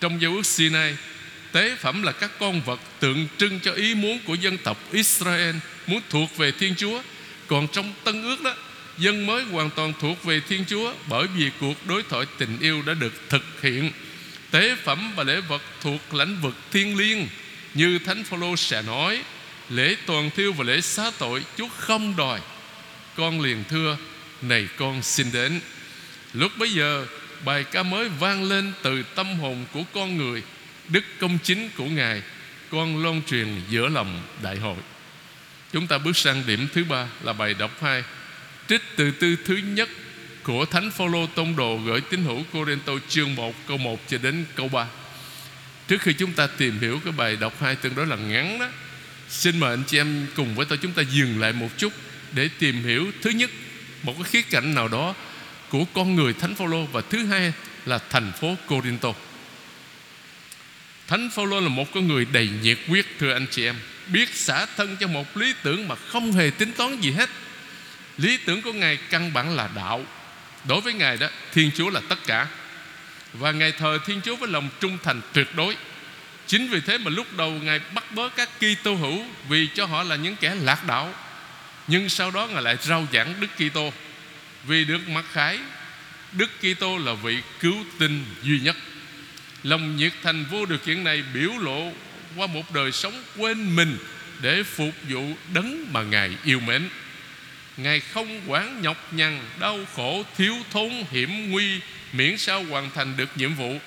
Trong 0.00 0.22
giao 0.22 0.32
ước 0.32 0.46
Sinai, 0.46 0.96
tế 1.52 1.76
phẩm 1.76 2.02
là 2.02 2.12
các 2.12 2.30
con 2.38 2.60
vật 2.60 2.80
tượng 3.00 3.26
trưng 3.38 3.60
cho 3.60 3.72
ý 3.72 3.94
muốn 3.94 4.18
của 4.26 4.34
dân 4.34 4.58
tộc 4.58 4.78
Israel 4.92 5.56
muốn 5.86 6.00
thuộc 6.10 6.36
về 6.36 6.52
Thiên 6.52 6.74
Chúa. 6.76 7.02
Còn 7.46 7.68
trong 7.72 7.92
Tân 8.04 8.22
ước 8.22 8.42
đó, 8.42 8.54
dân 8.98 9.26
mới 9.26 9.44
hoàn 9.44 9.70
toàn 9.70 9.92
thuộc 10.00 10.24
về 10.24 10.40
Thiên 10.48 10.64
Chúa 10.68 10.94
bởi 11.08 11.26
vì 11.36 11.50
cuộc 11.60 11.86
đối 11.86 12.02
thoại 12.02 12.26
tình 12.38 12.58
yêu 12.60 12.82
đã 12.86 12.94
được 12.94 13.12
thực 13.28 13.62
hiện. 13.62 13.90
Tế 14.52 14.76
phẩm 14.84 15.12
và 15.16 15.24
lễ 15.24 15.40
vật 15.40 15.62
thuộc 15.80 16.14
lãnh 16.14 16.40
vực 16.40 16.54
thiên 16.70 16.96
liêng 16.96 17.28
như 17.74 17.98
Thánh 17.98 18.24
Phaolô 18.24 18.56
sẽ 18.56 18.82
nói, 18.82 19.22
lễ 19.68 19.96
toàn 20.06 20.30
thiêu 20.30 20.52
và 20.52 20.64
lễ 20.64 20.80
xá 20.80 21.10
tội 21.18 21.44
Chúa 21.56 21.68
không 21.68 22.16
đòi. 22.16 22.40
Con 23.16 23.40
liền 23.40 23.64
thưa, 23.68 23.96
này 24.42 24.68
con 24.76 25.02
xin 25.02 25.32
đến. 25.32 25.60
Lúc 26.32 26.52
bấy 26.58 26.72
giờ, 26.72 27.06
bài 27.44 27.64
ca 27.64 27.82
mới 27.82 28.08
vang 28.08 28.44
lên 28.44 28.72
từ 28.82 29.02
tâm 29.02 29.38
hồn 29.38 29.64
của 29.72 29.82
con 29.94 30.16
người, 30.16 30.42
đức 30.88 31.04
công 31.20 31.38
chính 31.42 31.70
của 31.76 31.86
Ngài, 31.86 32.22
con 32.70 33.02
loan 33.02 33.22
truyền 33.22 33.60
giữa 33.68 33.88
lòng 33.88 34.22
đại 34.42 34.56
hội. 34.56 34.76
Chúng 35.72 35.86
ta 35.86 35.98
bước 35.98 36.16
sang 36.16 36.42
điểm 36.46 36.68
thứ 36.74 36.84
ba 36.84 37.08
là 37.22 37.32
bài 37.32 37.54
đọc 37.54 37.82
hai 37.82 38.04
trích 38.68 38.82
từ 38.96 39.10
tư 39.10 39.36
thứ 39.46 39.56
nhất 39.56 39.88
của 40.42 40.64
Thánh 40.64 40.90
Phaolô 40.90 41.26
tông 41.26 41.56
đồ 41.56 41.76
gửi 41.76 42.00
tín 42.00 42.24
hữu 42.24 42.42
Corinto 42.52 42.92
chương 43.08 43.34
1 43.34 43.54
câu 43.68 43.78
1 43.78 44.00
cho 44.08 44.18
đến 44.18 44.44
câu 44.54 44.68
3. 44.68 44.86
Trước 45.88 46.02
khi 46.02 46.12
chúng 46.12 46.32
ta 46.32 46.46
tìm 46.46 46.78
hiểu 46.80 47.00
cái 47.04 47.12
bài 47.12 47.36
đọc 47.36 47.52
hai 47.60 47.76
tương 47.76 47.94
đối 47.94 48.06
là 48.06 48.16
ngắn 48.16 48.58
đó, 48.58 48.68
xin 49.28 49.60
mời 49.60 49.70
anh 49.70 49.82
chị 49.86 49.98
em 49.98 50.26
cùng 50.36 50.54
với 50.54 50.66
tôi 50.66 50.78
chúng 50.82 50.92
ta 50.92 51.02
dừng 51.10 51.40
lại 51.40 51.52
một 51.52 51.68
chút 51.76 51.92
để 52.32 52.48
tìm 52.58 52.82
hiểu 52.84 53.10
thứ 53.22 53.30
nhất 53.30 53.50
một 54.02 54.14
cái 54.14 54.24
khía 54.24 54.42
cạnh 54.42 54.74
nào 54.74 54.88
đó 54.88 55.14
của 55.68 55.84
con 55.94 56.14
người 56.14 56.32
Thánh 56.32 56.54
Phaolô 56.54 56.84
và 56.84 57.00
thứ 57.10 57.26
hai 57.26 57.52
là 57.86 57.98
thành 58.10 58.32
phố 58.40 58.56
Corinto. 58.66 59.12
Thánh 61.08 61.30
Phaolô 61.34 61.60
là 61.60 61.68
một 61.68 61.92
con 61.94 62.08
người 62.08 62.26
đầy 62.32 62.50
nhiệt 62.62 62.78
huyết 62.86 63.06
thưa 63.18 63.32
anh 63.32 63.46
chị 63.50 63.64
em, 63.64 63.76
biết 64.12 64.34
xả 64.34 64.66
thân 64.76 64.96
cho 65.00 65.06
một 65.06 65.36
lý 65.36 65.54
tưởng 65.62 65.88
mà 65.88 65.94
không 65.94 66.32
hề 66.32 66.50
tính 66.50 66.72
toán 66.72 67.00
gì 67.00 67.10
hết 67.10 67.30
Lý 68.18 68.36
tưởng 68.36 68.62
của 68.62 68.72
Ngài 68.72 68.96
căn 68.96 69.32
bản 69.32 69.56
là 69.56 69.70
đạo 69.76 70.04
Đối 70.68 70.80
với 70.80 70.92
Ngài 70.92 71.16
đó, 71.16 71.28
Thiên 71.52 71.70
Chúa 71.76 71.90
là 71.90 72.00
tất 72.08 72.18
cả. 72.26 72.46
Và 73.32 73.50
Ngài 73.50 73.72
thờ 73.72 73.98
Thiên 74.06 74.20
Chúa 74.24 74.36
với 74.36 74.48
lòng 74.48 74.68
trung 74.80 74.98
thành 75.02 75.20
tuyệt 75.32 75.56
đối. 75.56 75.76
Chính 76.46 76.68
vì 76.68 76.80
thế 76.80 76.98
mà 76.98 77.10
lúc 77.10 77.36
đầu 77.36 77.50
Ngài 77.50 77.78
bắt 77.94 78.04
bớ 78.14 78.28
các 78.28 78.48
Kitô 78.58 78.94
hữu 78.94 79.24
Vì 79.48 79.68
cho 79.74 79.86
họ 79.86 80.02
là 80.02 80.16
những 80.16 80.36
kẻ 80.36 80.54
lạc 80.54 80.86
đạo. 80.86 81.14
Nhưng 81.86 82.08
sau 82.08 82.30
đó 82.30 82.46
Ngài 82.46 82.62
lại 82.62 82.76
rao 82.82 83.06
giảng 83.12 83.34
Đức 83.40 83.48
Kitô. 83.56 83.92
Vì 84.64 84.84
được 84.84 85.08
mặc 85.08 85.24
khải, 85.32 85.58
Đức 86.32 86.50
Kitô 86.60 86.98
là 86.98 87.12
vị 87.12 87.38
cứu 87.60 87.76
tinh 87.98 88.24
duy 88.42 88.60
nhất. 88.60 88.76
Lòng 89.62 89.96
nhiệt 89.96 90.12
thành 90.22 90.44
vô 90.50 90.66
điều 90.66 90.78
kiện 90.78 91.04
này 91.04 91.22
biểu 91.34 91.50
lộ 91.60 91.92
qua 92.36 92.46
một 92.46 92.74
đời 92.74 92.92
sống 92.92 93.22
quên 93.36 93.76
mình 93.76 93.98
Để 94.40 94.62
phục 94.62 94.94
vụ 95.08 95.36
đấng 95.54 95.92
mà 95.92 96.02
Ngài 96.02 96.30
yêu 96.44 96.60
mến. 96.60 96.88
Ngài 97.82 98.00
không 98.00 98.40
quản 98.46 98.82
nhọc 98.82 99.12
nhằn, 99.12 99.40
đau 99.60 99.78
khổ, 99.96 100.24
thiếu 100.36 100.56
thốn, 100.70 100.90
hiểm 101.10 101.50
nguy 101.50 101.80
Miễn 102.12 102.38
sao 102.38 102.64
hoàn 102.64 102.90
thành 102.94 103.16
được 103.16 103.28
nhiệm 103.36 103.54
vụ. 103.54 103.78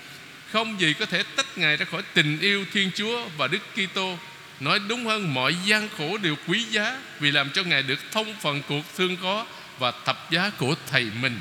Không 0.51 0.79
gì 0.79 0.93
có 0.93 1.05
thể 1.05 1.23
tách 1.35 1.57
Ngài 1.57 1.77
ra 1.77 1.85
khỏi 1.85 2.01
tình 2.13 2.39
yêu 2.39 2.65
Thiên 2.73 2.91
Chúa 2.95 3.25
và 3.37 3.47
Đức 3.47 3.61
Kitô. 3.75 4.17
Nói 4.59 4.79
đúng 4.87 5.05
hơn 5.05 5.33
mọi 5.33 5.55
gian 5.65 5.89
khổ 5.97 6.17
đều 6.17 6.35
quý 6.47 6.63
giá 6.63 7.01
Vì 7.19 7.31
làm 7.31 7.49
cho 7.49 7.63
Ngài 7.63 7.83
được 7.83 7.99
thông 8.11 8.35
phần 8.41 8.61
cuộc 8.69 8.81
thương 8.97 9.17
có 9.17 9.45
Và 9.79 9.91
thập 10.05 10.31
giá 10.31 10.51
của 10.57 10.75
Thầy 10.91 11.07
mình 11.21 11.39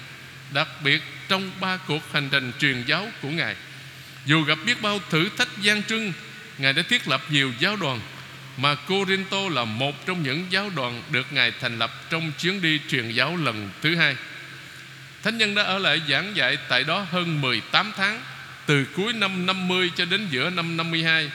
Đặc 0.53 0.69
biệt 0.85 1.03
trong 1.29 1.51
ba 1.61 1.77
cuộc 1.77 2.13
hành 2.13 2.29
trình 2.33 2.53
truyền 2.61 2.85
giáo 2.87 3.09
của 3.23 3.29
Ngài. 3.29 3.57
Dù 4.27 4.43
gặp 4.43 4.59
biết 4.67 4.83
bao 4.83 5.01
thử 5.11 5.29
thách 5.39 5.59
gian 5.63 5.83
trưng 5.83 6.13
Ngài 6.59 6.73
đã 6.73 6.83
thiết 6.83 7.09
lập 7.09 7.23
nhiều 7.31 7.53
giáo 7.59 7.77
đoàn 7.77 8.01
mà 8.57 8.75
Corinto 8.75 9.49
là 9.51 9.65
một 9.65 10.07
trong 10.07 10.23
những 10.23 10.47
giáo 10.51 10.71
đoàn 10.77 11.03
Được 11.11 11.33
Ngài 11.33 11.53
thành 11.61 11.79
lập 11.79 11.91
trong 12.11 12.33
chuyến 12.39 12.63
đi 12.63 12.81
truyền 12.89 13.11
giáo 13.11 13.37
lần 13.37 13.71
thứ 13.83 13.97
hai. 13.97 14.17
Thánh 15.23 15.39
nhân 15.39 15.55
đã 15.55 15.63
ở 15.63 15.79
lại 15.79 16.01
giảng 16.09 16.37
dạy 16.37 16.59
tại 16.69 16.85
đó 16.85 17.07
hơn 17.11 17.41
18 17.41 17.93
tháng, 17.97 18.21
Từ 18.67 18.87
cuối 18.97 19.13
năm 19.13 19.47
50 19.47 19.91
cho 19.97 20.05
đến 20.05 20.29
giữa 20.31 20.51
năm 20.51 20.77
52 20.77 21.31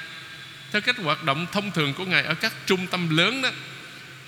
Theo 0.72 0.82
cách 0.82 0.98
hoạt 0.98 1.24
động 1.24 1.46
thông 1.52 1.72
thường 1.72 1.94
của 1.94 2.06
Ngài 2.06 2.24
ở 2.24 2.34
các 2.34 2.54
trung 2.66 2.88
tâm 2.88 3.18
lớn 3.18 3.42
đó, 3.42 3.50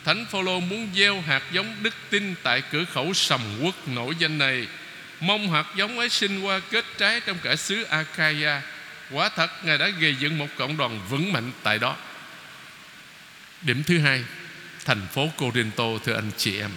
Thánh 0.05 0.25
Phaolô 0.25 0.59
muốn 0.59 0.89
gieo 0.95 1.21
hạt 1.21 1.43
giống 1.51 1.75
đức 1.81 1.93
tin 2.09 2.35
tại 2.43 2.61
cửa 2.71 2.85
khẩu 2.85 3.13
sầm 3.13 3.41
quốc 3.61 3.87
nổi 3.87 4.15
danh 4.19 4.37
này. 4.37 4.67
Mong 5.19 5.51
hạt 5.51 5.65
giống 5.75 5.99
ấy 5.99 6.09
sinh 6.09 6.41
qua 6.41 6.59
kết 6.71 6.85
trái 6.97 7.19
trong 7.19 7.37
cả 7.43 7.55
xứ 7.55 7.83
Achaia. 7.83 8.61
Quả 9.11 9.29
thật, 9.29 9.65
Ngài 9.65 9.77
đã 9.77 9.87
gây 9.87 10.15
dựng 10.19 10.37
một 10.37 10.47
cộng 10.57 10.77
đoàn 10.77 10.99
vững 11.09 11.33
mạnh 11.33 11.51
tại 11.63 11.79
đó. 11.79 11.95
Điểm 13.61 13.83
thứ 13.83 13.99
hai, 13.99 14.23
Thành 14.85 15.07
phố 15.13 15.29
Corinto, 15.37 15.83
thưa 16.05 16.13
anh 16.13 16.31
chị 16.37 16.57
em. 16.59 16.71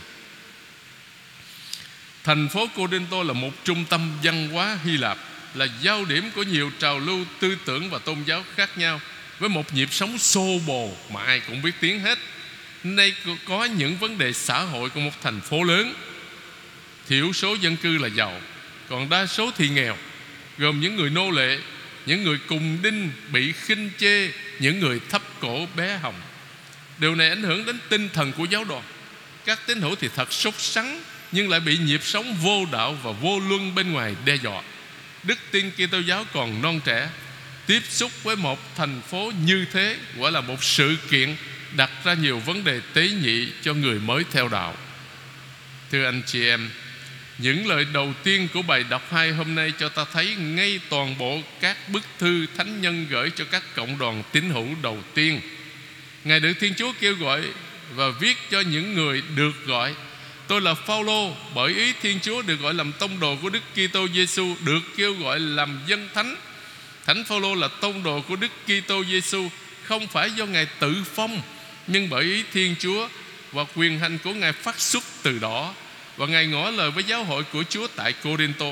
Thành 2.25 2.49
phố 2.49 2.67
Corinto 2.76 3.23
là 3.23 3.33
một 3.33 3.50
trung 3.64 3.85
tâm 3.91 4.12
văn 4.23 4.49
hóa 4.49 4.79
Hy 4.85 4.97
Lạp, 4.97 5.19
Là 5.55 5.67
giao 5.83 6.05
điểm 6.05 6.31
của 6.35 6.43
nhiều 6.43 6.71
trào 6.79 6.99
lưu 6.99 7.25
tư 7.41 7.57
tưởng 7.64 7.91
và 7.91 7.99
tôn 7.99 8.23
giáo 8.26 8.45
khác 8.57 8.79
nhau, 8.79 9.00
Với 9.38 9.49
một 9.49 9.75
nhịp 9.75 9.88
sống 9.91 10.19
xô 10.19 10.61
bồ 10.67 10.97
mà 11.12 11.23
ai 11.23 11.41
cũng 11.41 11.62
biết 11.62 11.73
tiếng 11.81 12.00
hết. 12.00 12.19
Nay 12.85 13.14
có 13.49 13.64
những 13.64 13.97
vấn 13.97 14.19
đề 14.19 14.33
xã 14.33 14.59
hội 14.59 14.91
của 14.91 15.00
một 15.00 15.23
thành 15.23 15.41
phố 15.41 15.62
lớn. 15.62 15.95
Thiểu 17.09 17.33
số 17.33 17.55
dân 17.55 17.76
cư 17.76 17.99
là 17.99 18.09
giàu, 18.09 18.41
Còn 18.88 19.09
đa 19.09 19.26
số 19.26 19.50
thì 19.57 19.69
nghèo, 19.69 19.97
Gồm 20.59 20.81
những 20.81 20.97
người 20.97 21.11
nô 21.11 21.31
lệ, 21.31 21.59
Những 22.07 22.25
người 22.25 22.38
cùng 22.47 22.79
đinh, 22.83 23.11
bị 23.33 23.53
khinh 23.53 23.91
chê, 23.99 24.31
Những 24.59 24.81
người 24.81 25.00
thấp 25.11 25.23
cổ 25.41 25.67
bé 25.76 25.97
hồng. 25.97 26.14
Điều 26.98 27.14
này 27.14 27.28
ảnh 27.28 27.42
hưởng 27.42 27.66
đến 27.66 27.78
tinh 27.88 28.08
thần 28.12 28.32
của 28.32 28.44
giáo 28.44 28.64
đoàn. 28.64 28.82
Các 29.44 29.66
tín 29.66 29.80
hữu 29.80 29.94
thì 29.94 30.08
thật 30.16 30.32
sốt 30.32 30.54
sắng, 30.58 31.02
Nhưng 31.32 31.48
lại 31.48 31.60
bị 31.60 31.78
nhịp 31.78 32.00
sống 32.04 32.36
vô 32.42 32.66
đạo 32.72 32.98
Và 33.02 33.12
vô 33.12 33.40
luân 33.48 33.74
bên 33.74 33.92
ngoài 33.92 34.16
đe 34.24 34.34
dọa. 34.34 34.62
Đức 35.22 35.38
tin 35.50 35.70
Kitô 35.70 35.98
giáo 35.98 36.26
còn 36.32 36.62
non 36.62 36.80
trẻ, 36.84 37.08
Tiếp 37.66 37.82
xúc 37.88 38.10
với 38.22 38.36
một 38.36 38.58
thành 38.76 39.00
phố 39.10 39.32
như 39.44 39.64
thế 39.72 39.96
Quả 40.18 40.30
là 40.30 40.40
một 40.40 40.64
sự 40.64 40.96
kiện 41.10 41.36
Đặt 41.76 41.90
ra 42.04 42.14
nhiều 42.14 42.38
vấn 42.38 42.64
đề 42.64 42.80
tế 42.94 43.08
nhị 43.08 43.48
Cho 43.62 43.74
người 43.74 43.98
mới 43.98 44.24
theo 44.32 44.48
đạo. 44.48 44.74
Thưa 45.90 46.04
anh 46.04 46.22
chị 46.26 46.48
em, 46.48 46.70
những 47.38 47.66
lời 47.66 47.86
đầu 47.92 48.12
tiên 48.24 48.48
của 48.54 48.62
bài 48.62 48.84
đọc 48.90 49.02
hai 49.10 49.32
hôm 49.32 49.54
nay 49.54 49.72
cho 49.78 49.88
ta 49.88 50.04
thấy 50.12 50.34
ngay 50.34 50.80
toàn 50.88 51.18
bộ 51.18 51.40
các 51.60 51.88
bức 51.88 52.02
thư 52.18 52.46
thánh 52.56 52.82
nhân 52.82 53.06
gửi 53.10 53.30
cho 53.30 53.44
các 53.44 53.62
cộng 53.74 53.98
đoàn 53.98 54.22
tín 54.32 54.50
hữu 54.50 54.68
đầu 54.82 54.98
tiên. 55.14 55.40
Ngài 56.25 56.40
được 56.40 56.52
Thiên 56.61 56.75
Chúa 56.75 56.93
kêu 57.00 57.14
gọi 57.14 57.43
và 57.95 58.11
viết 58.21 58.37
cho 58.50 58.61
những 58.61 58.95
người 58.95 59.23
được 59.37 59.66
gọi. 59.66 59.95
Tôi 60.47 60.61
là 60.61 60.75
Phaolô, 60.75 61.37
bởi 61.54 61.75
ý 61.75 61.93
Thiên 62.02 62.21
Chúa 62.21 62.43
được 62.43 62.61
gọi 62.61 62.75
làm 62.75 62.93
tông 62.93 63.21
đồ 63.21 63.37
của 63.43 63.50
Đức 63.50 63.62
Kitô 63.75 64.09
Giêsu, 64.14 64.57
được 64.64 64.81
kêu 64.97 65.14
gọi 65.14 65.40
làm 65.40 65.81
dân 65.87 66.09
thánh. 66.14 66.37
Thánh 67.07 67.25
Phaolô 67.25 67.54
là 67.54 67.69
tông 67.81 68.02
đồ 68.02 68.21
của 68.21 68.37
Đức 68.37 68.50
Kitô 68.66 69.04
Giêsu, 69.04 69.49
không 69.83 70.07
phải 70.07 70.31
do 70.31 70.47
Ngài 70.47 70.66
tự 70.66 70.95
phong, 71.14 71.43
nhưng 71.87 72.11
bởi 72.11 72.25
ý 72.25 72.43
Thiên 72.52 72.75
Chúa 72.78 73.09
và 73.52 73.64
quyền 73.75 73.99
hành 73.99 74.19
của 74.19 74.33
Ngài 74.33 74.52
phát 74.52 74.81
xuất 74.81 75.04
từ 75.23 75.38
đó 75.38 75.75
và 76.16 76.26
Ngài 76.26 76.47
ngỏ 76.47 76.71
lời 76.71 76.90
với 76.90 77.04
giáo 77.04 77.25
hội 77.25 77.43
của 77.52 77.62
Chúa 77.71 77.87
tại 77.97 78.12
Corinto 78.12 78.66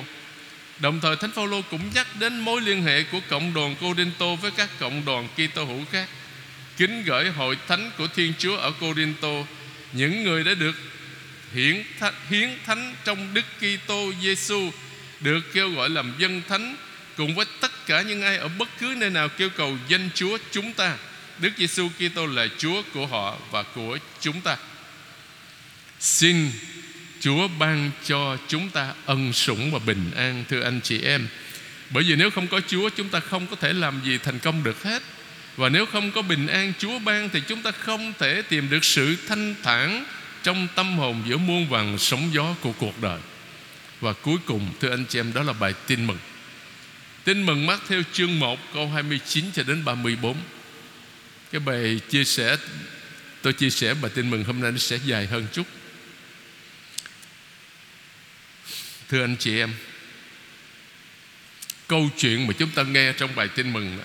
Đồng 0.78 1.00
thời 1.00 1.16
Thánh 1.16 1.30
Phaolô 1.30 1.60
cũng 1.70 1.80
nhắc 1.94 2.06
đến 2.18 2.40
mối 2.40 2.60
liên 2.60 2.82
hệ 2.82 3.02
của 3.02 3.20
cộng 3.28 3.54
đoàn 3.54 3.76
Corinto 3.80 4.34
với 4.34 4.50
các 4.50 4.68
cộng 4.78 5.04
đoàn 5.04 5.28
Kitô 5.36 5.64
hữu 5.64 5.80
khác. 5.92 6.08
Kính 6.76 7.02
gửi 7.04 7.30
hội 7.30 7.56
thánh 7.68 7.90
của 7.98 8.06
Thiên 8.06 8.32
Chúa 8.38 8.56
ở 8.56 8.70
Corinto, 8.70 9.28
những 9.92 10.24
người 10.24 10.44
đã 10.44 10.54
được 10.54 10.74
hiến 11.54 11.82
thánh, 12.00 12.14
hiến 12.30 12.50
thánh 12.66 12.94
trong 13.04 13.34
Đức 13.34 13.44
Kitô 13.58 14.12
Giêsu 14.22 14.70
được 15.20 15.40
kêu 15.52 15.70
gọi 15.70 15.90
làm 15.90 16.14
dân 16.18 16.42
thánh 16.48 16.76
cùng 17.16 17.34
với 17.34 17.46
tất 17.60 17.86
cả 17.86 18.02
những 18.02 18.22
ai 18.22 18.36
ở 18.36 18.48
bất 18.48 18.68
cứ 18.80 18.94
nơi 18.96 19.10
nào 19.10 19.28
kêu 19.28 19.50
cầu 19.50 19.76
danh 19.88 20.08
Chúa 20.14 20.38
chúng 20.50 20.72
ta. 20.72 20.96
Đức 21.38 21.50
Giêsu 21.58 21.88
Kitô 21.88 22.26
là 22.26 22.46
Chúa 22.58 22.82
của 22.94 23.06
họ 23.06 23.36
và 23.50 23.62
của 23.62 23.98
chúng 24.20 24.40
ta. 24.40 24.56
Xin 26.00 26.50
Chúa 27.20 27.48
ban 27.48 27.90
cho 28.04 28.36
chúng 28.48 28.70
ta 28.70 28.92
ân 29.06 29.32
sủng 29.32 29.70
và 29.72 29.78
bình 29.78 30.10
an 30.16 30.44
thưa 30.48 30.62
anh 30.62 30.80
chị 30.80 31.00
em. 31.02 31.28
Bởi 31.90 32.04
vì 32.04 32.16
nếu 32.16 32.30
không 32.30 32.46
có 32.46 32.60
Chúa 32.68 32.88
chúng 32.96 33.08
ta 33.08 33.20
không 33.20 33.46
có 33.46 33.56
thể 33.56 33.72
làm 33.72 34.00
gì 34.04 34.18
thành 34.18 34.38
công 34.38 34.62
được 34.64 34.82
hết. 34.82 35.02
Và 35.56 35.68
nếu 35.68 35.86
không 35.86 36.12
có 36.12 36.22
bình 36.22 36.46
an 36.46 36.72
Chúa 36.78 36.98
ban 36.98 37.28
thì 37.30 37.40
chúng 37.48 37.62
ta 37.62 37.70
không 37.70 38.12
thể 38.18 38.42
tìm 38.42 38.70
được 38.70 38.84
sự 38.84 39.16
thanh 39.28 39.54
thản 39.62 40.04
trong 40.42 40.68
tâm 40.74 40.98
hồn 40.98 41.22
giữa 41.26 41.36
muôn 41.36 41.68
vàng 41.68 41.98
sóng 41.98 42.30
gió 42.34 42.54
của 42.60 42.72
cuộc 42.72 43.02
đời. 43.02 43.20
Và 44.00 44.12
cuối 44.12 44.38
cùng 44.46 44.72
thưa 44.80 44.90
anh 44.90 45.04
chị 45.08 45.20
em 45.20 45.32
đó 45.32 45.42
là 45.42 45.52
bài 45.52 45.74
tin 45.86 46.06
mừng. 46.06 46.18
Tin 47.24 47.46
mừng 47.46 47.66
mắc 47.66 47.80
theo 47.88 48.02
chương 48.12 48.38
1 48.38 48.58
câu 48.74 48.88
29 48.88 49.44
cho 49.54 49.62
đến 49.62 49.84
34. 49.84 50.36
Cái 51.52 51.60
bài 51.60 52.00
chia 52.08 52.24
sẻ 52.24 52.56
tôi 53.42 53.52
chia 53.52 53.70
sẻ 53.70 53.94
bài 53.94 54.10
tin 54.14 54.30
mừng 54.30 54.44
hôm 54.44 54.60
nay 54.60 54.72
nó 54.72 54.78
sẽ 54.78 54.98
dài 55.04 55.26
hơn 55.26 55.46
chút. 55.52 55.66
Thưa 59.08 59.24
anh 59.24 59.36
chị 59.38 59.58
em 59.58 59.74
Câu 61.88 62.10
chuyện 62.18 62.46
mà 62.46 62.52
chúng 62.58 62.70
ta 62.70 62.82
nghe 62.82 63.12
trong 63.12 63.34
bài 63.34 63.48
tin 63.48 63.72
mừng 63.72 63.98
đó, 63.98 64.04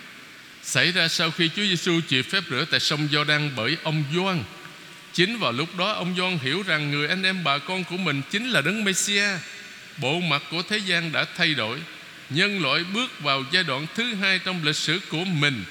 Xảy 0.68 0.92
ra 0.92 1.08
sau 1.08 1.32
khi 1.32 1.50
Chúa 1.56 1.64
Giêsu 1.64 2.02
chịu 2.08 2.24
phép 2.24 2.44
rửa 2.50 2.66
tại 2.72 2.80
sông 2.80 3.08
Giođan 3.12 3.52
bởi 3.56 3.78
ông 3.84 4.04
Gioan. 4.14 4.44
Chính 5.14 5.38
vào 5.38 5.52
lúc 5.52 5.78
đó 5.78 5.92
ông 5.92 6.16
Gioan 6.18 6.40
hiểu 6.40 6.64
rằng 6.68 6.92
người 6.92 7.08
anh 7.08 7.24
em 7.24 7.44
bà 7.44 7.58
con 7.58 7.84
của 7.84 7.98
mình 7.98 8.22
chính 8.32 8.50
là 8.50 8.62
đấng 8.62 8.84
Messia. 8.84 9.30
Bộ 9.98 10.20
mặt 10.20 10.44
của 10.52 10.62
thế 10.70 10.78
gian 10.78 11.12
đã 11.12 11.26
thay 11.38 11.54
đổi. 11.54 11.80
Nhân 12.30 12.62
loại 12.62 12.84
bước 12.94 13.20
vào 13.20 13.44
giai 13.52 13.64
đoạn 13.64 13.88
thứ 13.96 14.14
hai 14.14 14.40
trong 14.40 14.64
lịch 14.64 14.76
sử 14.76 15.00
của 15.10 15.26
mình. 15.26 15.64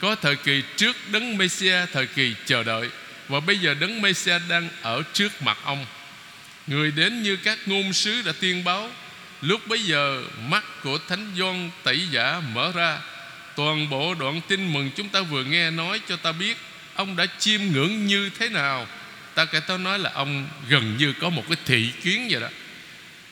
Có 0.00 0.14
thời 0.14 0.36
kỳ 0.36 0.62
trước 0.76 0.96
đấng 1.12 1.38
Messia, 1.38 1.86
thời 1.92 2.06
kỳ 2.06 2.34
chờ 2.46 2.62
đợi. 2.62 2.88
Và 3.28 3.40
bây 3.40 3.58
giờ 3.58 3.74
đấng 3.74 4.02
Messia 4.02 4.38
đang 4.48 4.68
ở 4.82 5.02
trước 5.12 5.42
mặt 5.42 5.58
ông. 5.64 5.86
Người 6.66 6.90
đến 6.90 7.22
như 7.22 7.36
các 7.36 7.58
ngôn 7.66 7.92
sứ 7.92 8.22
đã 8.22 8.32
tiên 8.40 8.64
báo 8.64 8.90
Lúc 9.40 9.66
bấy 9.66 9.82
giờ 9.82 10.22
mắt 10.48 10.64
của 10.82 10.98
Thánh 11.08 11.32
Gioan 11.36 11.70
tẩy 11.82 12.08
giả 12.10 12.40
mở 12.54 12.72
ra 12.74 12.98
Toàn 13.56 13.90
bộ 13.90 14.14
đoạn 14.14 14.40
tin 14.48 14.72
mừng 14.72 14.90
chúng 14.96 15.08
ta 15.08 15.20
vừa 15.20 15.44
nghe 15.44 15.70
nói 15.70 16.00
cho 16.08 16.16
ta 16.16 16.32
biết, 16.32 16.56
Ông 16.94 17.16
đã 17.16 17.26
chiêm 17.38 17.60
ngưỡng 17.62 18.06
như 18.06 18.30
thế 18.38 18.48
nào. 18.48 18.86
Ta 19.34 19.44
kể 19.44 19.60
tao 19.60 19.78
nói 19.78 19.98
là 19.98 20.10
ông 20.14 20.48
gần 20.68 20.96
như 20.98 21.12
có 21.20 21.30
một 21.30 21.44
cái 21.48 21.56
thị 21.64 21.88
kiến 22.02 22.28
vậy 22.30 22.40
đó. 22.40 22.48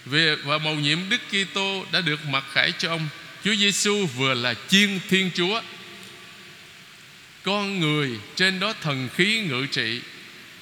Về 0.04 0.36
và 0.36 0.58
mầu 0.58 0.74
nhiệm 0.74 0.98
Đức 1.08 1.20
Kitô 1.28 1.86
đã 1.92 2.00
được 2.00 2.26
mặc 2.26 2.44
khải 2.52 2.72
cho 2.78 2.88
ông. 2.90 3.08
Chúa 3.44 3.54
Giêsu 3.54 4.06
vừa 4.06 4.34
là 4.34 4.54
chiên 4.68 5.00
Thiên 5.08 5.30
Chúa. 5.34 5.62
Con 7.42 7.80
người 7.80 8.10
trên 8.36 8.60
đó 8.60 8.74
thần 8.80 9.08
khí 9.16 9.40
ngự 9.40 9.66
trị, 9.66 10.00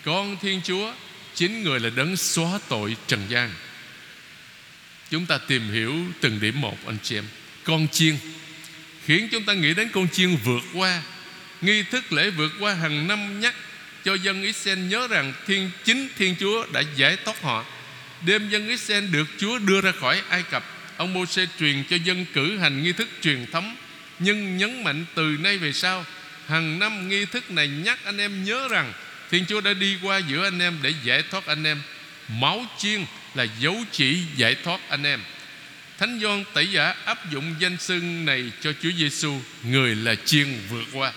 Con 0.05 0.37
Thiên 0.43 0.61
Chúa, 0.65 0.93
Chính 1.35 1.65
người 1.65 1.81
là 1.81 1.91
đấng 1.91 2.17
xóa 2.17 2.59
tội 2.69 2.97
trần 3.07 3.21
gian. 3.29 3.51
Chúng 5.11 5.27
ta 5.27 5.39
tìm 5.39 5.71
hiểu 5.73 5.95
từng 6.21 6.41
điểm 6.41 6.61
một, 6.61 6.77
anh 6.87 6.97
chị 7.03 7.17
em. 7.17 7.25
Con 7.65 7.89
chiên. 7.89 8.17
Khiến 9.07 9.29
chúng 9.33 9.45
ta 9.45 9.53
nghĩ 9.53 9.75
đến 9.75 9.89
con 9.93 10.09
chiên 10.09 10.37
vượt 10.45 10.63
qua, 10.75 11.03
Nghi 11.61 11.83
thức 11.83 12.13
lễ 12.13 12.31
vượt 12.31 12.53
qua 12.61 12.75
hàng 12.75 13.09
năm 13.09 13.41
nhắc 13.41 13.55
Cho 14.05 14.15
dân 14.15 14.43
Israel 14.43 14.79
nhớ 14.79 15.09
rằng 15.09 15.33
thiên, 15.47 15.71
Chính 15.85 16.09
Thiên 16.19 16.37
Chúa 16.41 16.67
đã 16.73 16.83
giải 16.97 17.17
thoát 17.25 17.43
họ. 17.43 17.65
Đêm 18.27 18.49
dân 18.49 18.69
Israel 18.69 19.07
được 19.07 19.27
Chúa 19.39 19.59
đưa 19.59 19.81
ra 19.81 19.93
khỏi 19.93 20.23
Ai 20.29 20.43
Cập, 20.43 20.65
Ông 20.97 21.15
Moses 21.15 21.49
truyền 21.59 21.85
cho 21.91 21.97
dân 21.97 22.27
cử 22.33 22.59
hành 22.59 22.83
nghi 22.83 22.93
thức 22.93 23.09
truyền 23.23 23.47
thống. 23.53 23.77
Nhưng 24.19 24.57
nhấn 24.57 24.85
mạnh 24.85 25.05
từ 25.15 25.37
nay 25.41 25.59
về 25.59 25.73
sau, 25.73 26.05
Hàng 26.49 26.79
năm 26.79 27.09
nghi 27.09 27.25
thức 27.25 27.51
này 27.51 27.69
nhắc 27.69 27.99
anh 28.05 28.19
em 28.19 28.45
nhớ 28.45 28.69
rằng 28.69 28.93
Thiên 29.31 29.45
Chúa 29.47 29.61
đã 29.61 29.73
đi 29.73 29.97
qua 30.03 30.19
giữa 30.19 30.45
anh 30.45 30.59
em 30.59 30.79
để 30.83 30.95
giải 31.05 31.23
thoát 31.31 31.47
anh 31.47 31.65
em. 31.65 31.83
Máu 32.29 32.65
chiên 32.79 33.05
là 33.35 33.47
dấu 33.61 33.77
chỉ 33.93 34.19
giải 34.37 34.57
thoát 34.65 34.81
anh 34.89 35.03
em. 35.03 35.21
Thánh 36.01 36.21
Gioan 36.21 36.45
Tẩy 36.55 36.73
Giả 36.73 36.95
áp 37.05 37.31
dụng 37.31 37.55
danh 37.59 37.77
xưng 37.79 38.25
này 38.25 38.53
cho 38.61 38.73
Chúa 38.83 38.91
Giêsu, 38.99 39.41
người 39.65 39.95
là 39.95 40.15
chiên 40.15 40.47
vượt 40.69 40.85
qua. 40.93 41.13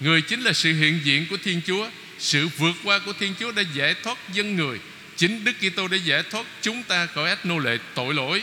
Người 0.00 0.22
chính 0.22 0.40
là 0.40 0.52
sự 0.52 0.72
hiện 0.72 1.00
diện 1.04 1.26
của 1.30 1.36
Thiên 1.44 1.60
Chúa, 1.66 1.88
sự 2.18 2.48
vượt 2.48 2.76
qua 2.84 2.98
của 2.98 3.12
Thiên 3.12 3.34
Chúa 3.40 3.52
đã 3.52 3.62
giải 3.74 3.94
thoát 4.02 4.18
dân 4.32 4.56
người. 4.56 4.78
Chính 5.16 5.44
Đức 5.44 5.52
Kitô 5.60 5.88
đã 5.88 5.96
giải 5.96 6.22
thoát 6.30 6.46
chúng 6.62 6.82
ta 6.82 7.06
khỏi 7.06 7.28
ách 7.28 7.46
nô 7.46 7.58
lệ 7.58 7.78
tội 7.94 8.14
lỗi. 8.14 8.42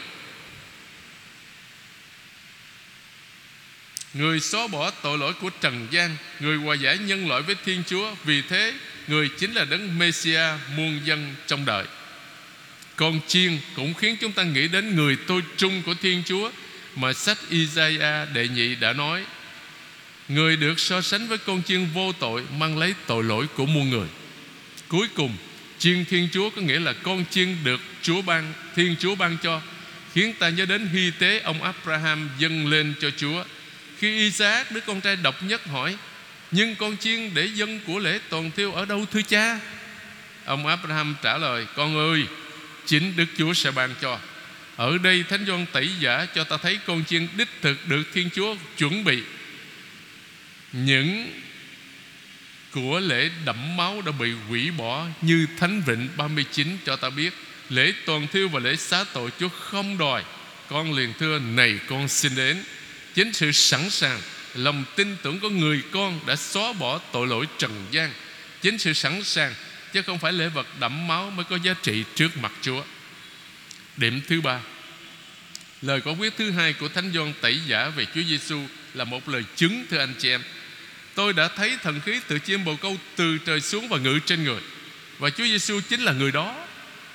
Người 4.14 4.40
xóa 4.40 4.68
bỏ 4.68 4.92
tội 4.92 5.18
lỗi 5.18 5.34
của 5.34 5.50
trần 5.62 5.88
gian 5.92 6.16
Người 6.40 6.58
hòa 6.58 6.76
giải 6.76 6.98
nhân 6.98 7.28
loại 7.28 7.42
với 7.42 7.56
Thiên 7.66 7.84
Chúa 7.88 8.16
Vì 8.24 8.42
thế 8.42 8.74
Người 9.08 9.30
chính 9.40 9.54
là 9.54 9.66
đấng 9.66 10.00
Messiah 10.00 10.60
muôn 10.76 11.00
dân 11.06 11.36
trong 11.48 11.66
đời 11.66 11.86
con 13.00 13.20
chiên 13.28 13.60
cũng 13.76 13.94
khiến 13.94 14.16
chúng 14.22 14.32
ta 14.32 14.44
nghĩ 14.44 14.68
đến 14.68 14.96
người 14.96 15.18
tôi 15.28 15.42
trung 15.58 15.82
của 15.86 15.94
Thiên 16.02 16.24
Chúa 16.26 16.52
Mà 16.96 17.14
sách 17.14 17.38
Isaiah 17.50 18.34
đệ 18.34 18.48
nhị 18.48 18.76
đã 18.76 18.94
nói. 18.94 19.24
Người 20.30 20.58
được 20.58 20.80
so 20.80 21.02
sánh 21.02 21.28
với 21.28 21.38
con 21.38 21.64
chiên 21.64 21.86
vô 21.94 22.12
tội 22.20 22.44
Mang 22.58 22.78
lấy 22.78 22.94
tội 23.08 23.24
lỗi 23.24 23.48
của 23.56 23.66
muôn 23.66 23.90
người. 23.90 24.08
Cuối 24.88 25.08
cùng, 25.14 25.38
Chiên 25.78 26.06
Thiên 26.06 26.28
Chúa 26.34 26.50
có 26.50 26.62
nghĩa 26.62 26.80
là 26.80 26.94
con 26.94 27.26
chiên 27.32 27.56
được 27.64 27.82
Chúa 28.02 28.22
ban, 28.22 28.54
Thiên 28.76 28.96
Chúa 29.00 29.16
ban 29.16 29.38
cho, 29.44 29.62
Khiến 30.14 30.34
ta 30.40 30.50
nhớ 30.50 30.66
đến 30.66 30.90
hy 30.94 31.12
tế 31.12 31.40
ông 31.40 31.64
Abraham 31.64 32.30
dâng 32.40 32.68
lên 32.68 32.94
cho 33.02 33.10
Chúa. 33.18 33.44
Khi 34.00 34.18
Isaac, 34.18 34.72
đứa 34.72 34.80
con 34.80 35.02
trai 35.02 35.16
độc 35.16 35.44
nhất, 35.44 35.66
hỏi, 35.66 35.96
Nhưng 36.52 36.76
con 36.76 36.98
chiên 36.98 37.34
để 37.34 37.46
dân 37.46 37.80
của 37.88 38.00
lễ 38.00 38.20
toàn 38.30 38.52
thiêu 38.52 38.74
ở 38.74 38.86
đâu 38.86 39.06
thưa 39.12 39.22
cha? 39.22 39.60
Ông 40.46 40.68
Abraham 40.68 41.16
trả 41.24 41.38
lời, 41.38 41.66
Con 41.76 41.98
ơi 41.98 42.26
Chính 42.90 43.14
Đức 43.16 43.26
Chúa 43.38 43.54
sẽ 43.54 43.72
ban 43.72 43.96
cho. 44.02 44.20
Ở 44.76 44.98
đây 44.98 45.24
Thánh 45.30 45.46
Doan 45.48 45.66
tẩy 45.72 45.90
giả 46.00 46.26
cho 46.36 46.44
ta 46.44 46.58
thấy 46.58 46.80
con 46.88 47.04
chiên 47.06 47.28
đích 47.38 47.48
thực 47.62 47.88
được 47.88 48.04
Thiên 48.14 48.30
Chúa 48.36 48.56
chuẩn 48.78 49.04
bị. 49.04 49.24
Những 50.72 51.32
của 52.72 53.00
lễ 53.00 53.30
đẫm 53.46 53.78
máu 53.78 54.02
đã 54.02 54.12
bị 54.12 54.32
hủy 54.48 54.72
bỏ 54.72 55.06
Như 55.22 55.48
Thánh 55.58 55.82
Vịnh 55.82 56.08
39 56.18 56.78
cho 56.86 56.96
ta 56.96 57.10
biết. 57.10 57.34
Lễ 57.70 57.94
toàn 58.06 58.28
thiêu 58.28 58.50
và 58.50 58.60
lễ 58.60 58.76
xá 58.76 59.04
tội 59.14 59.32
Chúa 59.40 59.50
không 59.50 59.98
đòi. 59.98 60.24
Con 60.70 60.94
liền 60.94 61.14
thưa, 61.20 61.40
này 61.40 61.80
con 61.90 62.08
xin 62.08 62.36
đến. 62.36 62.64
Chính 63.16 63.34
sự 63.34 63.52
sẵn 63.52 63.90
sàng, 63.90 64.22
Lòng 64.56 64.84
tin 64.96 65.16
tưởng 65.24 65.40
của 65.40 65.50
người 65.50 65.82
con 65.92 66.20
đã 66.28 66.36
xóa 66.36 66.74
bỏ 66.74 67.00
tội 67.12 67.28
lỗi 67.28 67.46
trần 67.58 67.86
gian. 67.92 68.12
Chính 68.62 68.78
sự 68.78 68.94
sẵn 68.94 69.24
sàng 69.24 69.54
Chứ 69.94 70.02
không 70.02 70.20
phải 70.20 70.34
lễ 70.34 70.50
vật 70.50 70.68
đẫm 70.80 71.08
máu 71.08 71.30
mới 71.30 71.46
có 71.46 71.58
giá 71.64 71.74
trị 71.82 72.04
trước 72.16 72.38
mặt 72.38 72.52
Chúa 72.62 72.84
Điểm 73.98 74.22
thứ 74.28 74.42
ba 74.42 74.60
Lời 75.82 76.02
quả 76.02 76.14
quyết 76.20 76.34
thứ 76.38 76.52
hai 76.52 76.74
của 76.74 76.88
Thánh 76.88 77.12
Gioan 77.14 77.34
tẩy 77.42 77.60
giả 77.68 77.90
về 77.90 78.06
Chúa 78.16 78.22
Giêsu 78.30 78.60
là 78.94 79.04
một 79.04 79.30
lời 79.30 79.44
chứng, 79.56 79.86
thưa 79.90 79.98
anh 79.98 80.14
chị 80.18 80.30
em. 80.30 80.42
Tôi 81.16 81.34
đã 81.34 81.48
thấy 81.48 81.78
thần 81.84 82.02
khí 82.06 82.20
từ 82.28 82.40
chim 82.40 82.66
bồ 82.66 82.76
câu 82.76 82.98
từ 83.16 83.38
trời 83.46 83.62
xuống 83.62 83.88
và 83.88 83.98
ngự 83.98 84.20
trên 84.26 84.44
người. 84.44 84.62
Và 85.20 85.30
Chúa 85.30 85.44
Giêsu 85.44 85.80
chính 85.90 86.02
là 86.02 86.12
người 86.12 86.32
đó. 86.32 86.66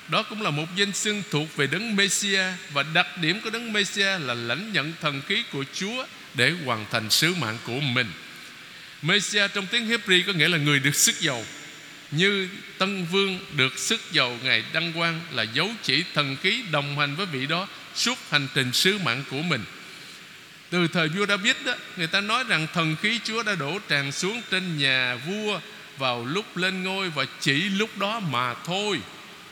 Đó 0.09 0.23
cũng 0.23 0.43
là 0.43 0.50
một 0.50 0.66
danh 0.76 0.93
xưng 0.93 1.23
thuộc 1.31 1.57
về 1.57 1.66
đấng 1.66 1.97
Messia 1.97 2.43
và 2.73 2.83
đặc 2.95 3.07
điểm 3.19 3.40
của 3.40 3.50
đấng 3.50 3.73
Messia 3.73 4.19
là 4.19 4.35
lãnh 4.35 4.73
nhận 4.73 4.93
thần 5.00 5.23
khí 5.28 5.43
của 5.52 5.64
Chúa 5.75 6.07
để 6.35 6.52
hoàn 6.64 6.87
thành 6.90 7.11
sứ 7.11 7.35
mạng 7.35 7.59
của 7.64 7.81
mình. 7.81 8.07
Messia 9.02 9.49
trong 9.49 9.66
tiếng 9.66 9.88
Hebrew 9.88 10.23
có 10.26 10.33
nghĩa 10.33 10.49
là 10.49 10.59
người 10.59 10.81
được 10.81 10.95
sức 10.95 11.21
dầu 11.21 11.45
như 12.16 12.49
Tân 12.78 13.04
Vương 13.04 13.38
được 13.56 13.78
sức 13.78 14.00
dầu 14.12 14.38
Ngài 14.42 14.64
Đăng 14.73 14.92
Quang 14.92 15.21
là 15.33 15.42
dấu 15.42 15.71
chỉ 15.83 16.04
thần 16.14 16.37
khí 16.42 16.62
đồng 16.71 16.99
hành 16.99 17.16
với 17.16 17.26
vị 17.26 17.47
đó 17.47 17.68
suốt 17.94 18.18
hành 18.30 18.49
trình 18.54 18.73
sứ 18.73 18.99
mạng 18.99 19.25
của 19.30 19.42
mình. 19.42 19.64
Từ 20.71 20.88
thời 20.88 21.09
vua 21.09 21.26
David 21.26 21.56
đó, 21.64 21.75
người 21.97 22.06
ta 22.06 22.21
nói 22.21 22.44
rằng 22.49 22.66
thần 22.75 22.97
khí 23.02 23.21
Chúa 23.25 23.42
đã 23.42 23.54
đổ 23.54 23.78
tràn 23.88 24.12
xuống 24.12 24.42
trên 24.50 24.78
nhà 24.78 25.16
vua 25.26 25.61
vào 25.98 26.24
lúc 26.24 26.57
lên 26.57 26.83
ngôi 26.83 27.11
và 27.11 27.24
chỉ 27.40 27.53
lúc 27.53 27.98
đó 27.98 28.20
mà 28.20 28.55
thôi. 28.55 29.00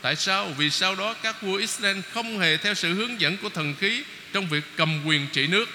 Tại 0.01 0.15
sao? 0.15 0.53
Vì 0.57 0.69
sau 0.69 0.95
đó 0.95 1.13
các 1.13 1.41
vua 1.41 1.55
Israel 1.55 1.97
không 2.13 2.39
hề 2.39 2.57
theo 2.57 2.73
sự 2.73 2.93
hướng 2.93 3.21
dẫn 3.21 3.37
của 3.37 3.49
thần 3.49 3.75
khí 3.79 4.03
trong 4.33 4.47
việc 4.47 4.63
cầm 4.75 5.05
quyền 5.05 5.27
trị 5.33 5.47
nước. 5.47 5.69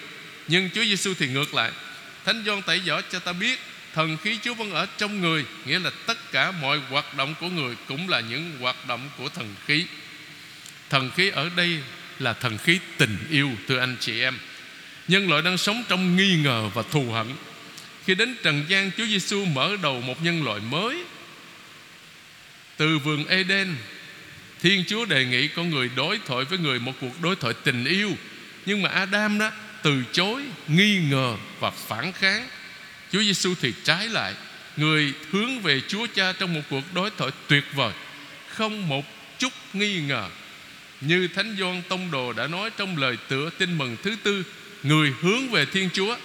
Nhưng 0.49 0.71
Chúa 0.75 0.85
Giêsu 0.85 1.15
thì 1.19 1.29
ngược 1.29 1.55
lại. 1.55 1.71
Thánh 2.25 2.43
Gioan 2.47 2.63
tẩy 2.63 2.81
giỏ 2.87 3.01
cho 3.13 3.19
ta 3.19 3.33
biết 3.33 3.59
thần 3.99 4.17
khí 4.17 4.39
Chúa 4.43 4.55
vẫn 4.55 4.71
ở 4.71 4.87
trong 4.99 5.21
người, 5.21 5.45
nghĩa 5.67 5.79
là 5.79 5.91
tất 6.07 6.33
cả 6.33 6.51
mọi 6.51 6.81
hoạt 6.91 7.15
động 7.15 7.35
của 7.41 7.49
người 7.49 7.77
cũng 7.89 8.09
là 8.09 8.21
những 8.21 8.59
hoạt 8.61 8.87
động 8.89 9.11
của 9.19 9.29
thần 9.29 9.55
khí. 9.67 9.85
Thần 10.91 11.11
khí 11.17 11.29
ở 11.29 11.51
đây 11.57 11.79
là 12.19 12.33
thần 12.33 12.59
khí 12.59 12.79
tình 12.99 13.19
yêu 13.31 13.51
thưa 13.69 13.79
anh 13.79 13.97
chị 14.01 14.21
em. 14.21 14.39
Nhân 15.09 15.29
loại 15.29 15.43
đang 15.43 15.59
sống 15.59 15.85
trong 15.89 16.17
nghi 16.17 16.37
ngờ 16.37 16.71
và 16.75 16.83
thù 16.83 17.13
hận. 17.13 17.27
Khi 18.05 18.15
đến 18.15 18.37
trần 18.43 18.65
gian 18.69 18.91
Chúa 18.97 19.07
Giêsu 19.07 19.45
mở 19.45 19.77
đầu 19.83 20.01
một 20.01 20.23
nhân 20.25 20.45
loại 20.45 20.61
mới. 20.61 21.05
Từ 22.77 22.99
vườn 22.99 23.27
Eden, 23.29 23.77
Thiên 24.63 24.85
Chúa 24.89 25.05
đề 25.05 25.25
nghị 25.25 25.49
con 25.49 25.71
người 25.71 25.91
đối 25.97 26.19
thoại 26.27 26.45
với 26.45 26.59
người 26.59 26.79
một 26.79 26.93
cuộc 27.01 27.23
đối 27.23 27.37
thoại 27.37 27.55
tình 27.65 27.85
yêu. 27.85 28.17
Nhưng 28.67 28.83
mà 28.83 28.89
Adam 28.89 29.39
đó 29.39 29.51
từ 29.83 30.03
chối, 30.13 30.43
nghi 30.69 30.99
ngờ 31.11 31.37
và 31.61 31.71
phản 31.71 32.13
kháng. 32.13 32.49
Chúa 33.13 33.23
Giêsu 33.23 33.55
thì 33.61 33.73
trái 33.85 34.09
lại, 34.09 34.35
người 34.77 35.13
hướng 35.31 35.61
về 35.61 35.81
Chúa 35.89 36.07
Cha 36.15 36.33
trong 36.33 36.55
một 36.55 36.61
cuộc 36.71 36.95
đối 36.95 37.11
thoại 37.11 37.31
tuyệt 37.49 37.65
vời, 37.75 37.93
không 38.49 38.89
một 38.89 39.05
chút 39.39 39.53
nghi 39.73 40.01
ngờ. 40.01 40.29
Như 41.01 41.29
Thánh 41.29 41.57
Gioan 41.59 41.83
Tông 41.89 42.11
Đồ 42.11 42.33
đã 42.33 42.47
nói 42.47 42.71
trong 42.77 42.97
lời 42.97 43.17
tựa 43.29 43.51
tin 43.59 43.79
mừng 43.79 43.97
thứ 44.03 44.17
tư, 44.23 44.45
người 44.83 45.13
hướng 45.21 45.51
về 45.51 45.65
Thiên 45.65 45.89
Chúa, 45.93 46.17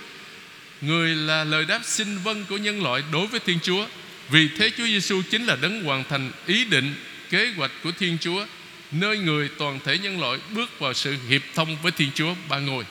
người 0.82 1.16
là 1.16 1.44
lời 1.44 1.66
đáp 1.66 1.82
xin 1.84 2.18
vâng 2.18 2.46
của 2.50 2.58
nhân 2.58 2.84
loại 2.84 3.04
đối 3.12 3.28
với 3.28 3.40
Thiên 3.40 3.60
Chúa. 3.64 3.88
Vì 4.30 4.50
thế 4.58 4.72
Chúa 4.78 4.86
Giêsu 4.86 5.22
chính 5.32 5.46
là 5.46 5.56
đấng 5.56 5.84
hoàn 5.84 6.04
thành 6.10 6.32
ý 6.46 6.66
định 6.66 6.96
kế 7.30 7.54
hoạch 7.58 7.72
của 7.84 7.92
Thiên 7.92 8.18
Chúa 8.22 8.46
nơi 8.92 9.18
người 9.18 9.50
toàn 9.58 9.80
thể 9.86 9.98
nhân 9.98 10.20
loại 10.20 10.40
bước 10.56 10.80
vào 10.80 10.94
sự 10.94 11.16
hiệp 11.30 11.42
thông 11.56 11.78
với 11.82 11.92
Thiên 11.92 12.10
Chúa 12.16 12.36
ba 12.50 12.60
ngôi. 12.60 12.84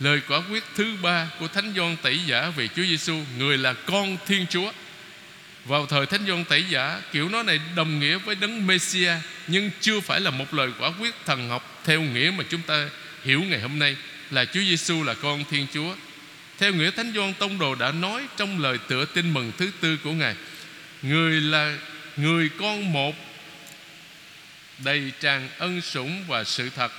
Lời 0.00 0.20
quả 0.28 0.42
quyết 0.50 0.64
thứ 0.74 0.96
ba 1.02 1.28
của 1.38 1.48
Thánh 1.48 1.72
Gioan 1.76 1.96
Tẩy 1.96 2.20
Giả 2.26 2.50
về 2.56 2.68
Chúa 2.68 2.82
Giêsu, 2.82 3.16
người 3.38 3.58
là 3.58 3.72
con 3.72 4.16
Thiên 4.26 4.46
Chúa. 4.50 4.72
Vào 5.64 5.86
thời 5.86 6.06
Thánh 6.06 6.26
Gioan 6.26 6.44
Tẩy 6.44 6.64
Giả, 6.68 7.00
kiểu 7.12 7.28
nói 7.28 7.44
này 7.44 7.60
đồng 7.76 8.00
nghĩa 8.00 8.18
với 8.18 8.34
đấng 8.34 8.66
Messia, 8.66 9.12
nhưng 9.46 9.70
chưa 9.80 10.00
phải 10.00 10.20
là 10.20 10.30
một 10.30 10.54
lời 10.54 10.70
quả 10.78 10.92
quyết 11.00 11.14
thần 11.26 11.48
học 11.48 11.80
theo 11.84 12.02
nghĩa 12.02 12.32
mà 12.36 12.44
chúng 12.50 12.62
ta 12.62 12.88
hiểu 13.24 13.42
ngày 13.42 13.60
hôm 13.60 13.78
nay 13.78 13.96
là 14.30 14.44
Chúa 14.44 14.60
Giêsu 14.60 15.02
là 15.02 15.14
con 15.14 15.44
Thiên 15.50 15.66
Chúa. 15.74 15.94
Theo 16.58 16.72
nghĩa 16.72 16.90
Thánh 16.90 17.12
Gioan 17.14 17.34
Tông 17.34 17.58
Đồ 17.58 17.74
đã 17.74 17.92
nói 17.92 18.26
trong 18.36 18.62
lời 18.62 18.78
tựa 18.88 19.04
tin 19.04 19.34
mừng 19.34 19.52
thứ 19.58 19.70
tư 19.80 19.96
của 20.04 20.12
Ngài, 20.12 20.34
người 21.02 21.40
là 21.40 21.76
người 22.16 22.48
con 22.58 22.92
một 22.92 23.14
đầy 24.78 25.12
tràn 25.20 25.48
ân 25.58 25.80
sủng 25.80 26.24
và 26.28 26.44
sự 26.44 26.70
thật 26.76 26.92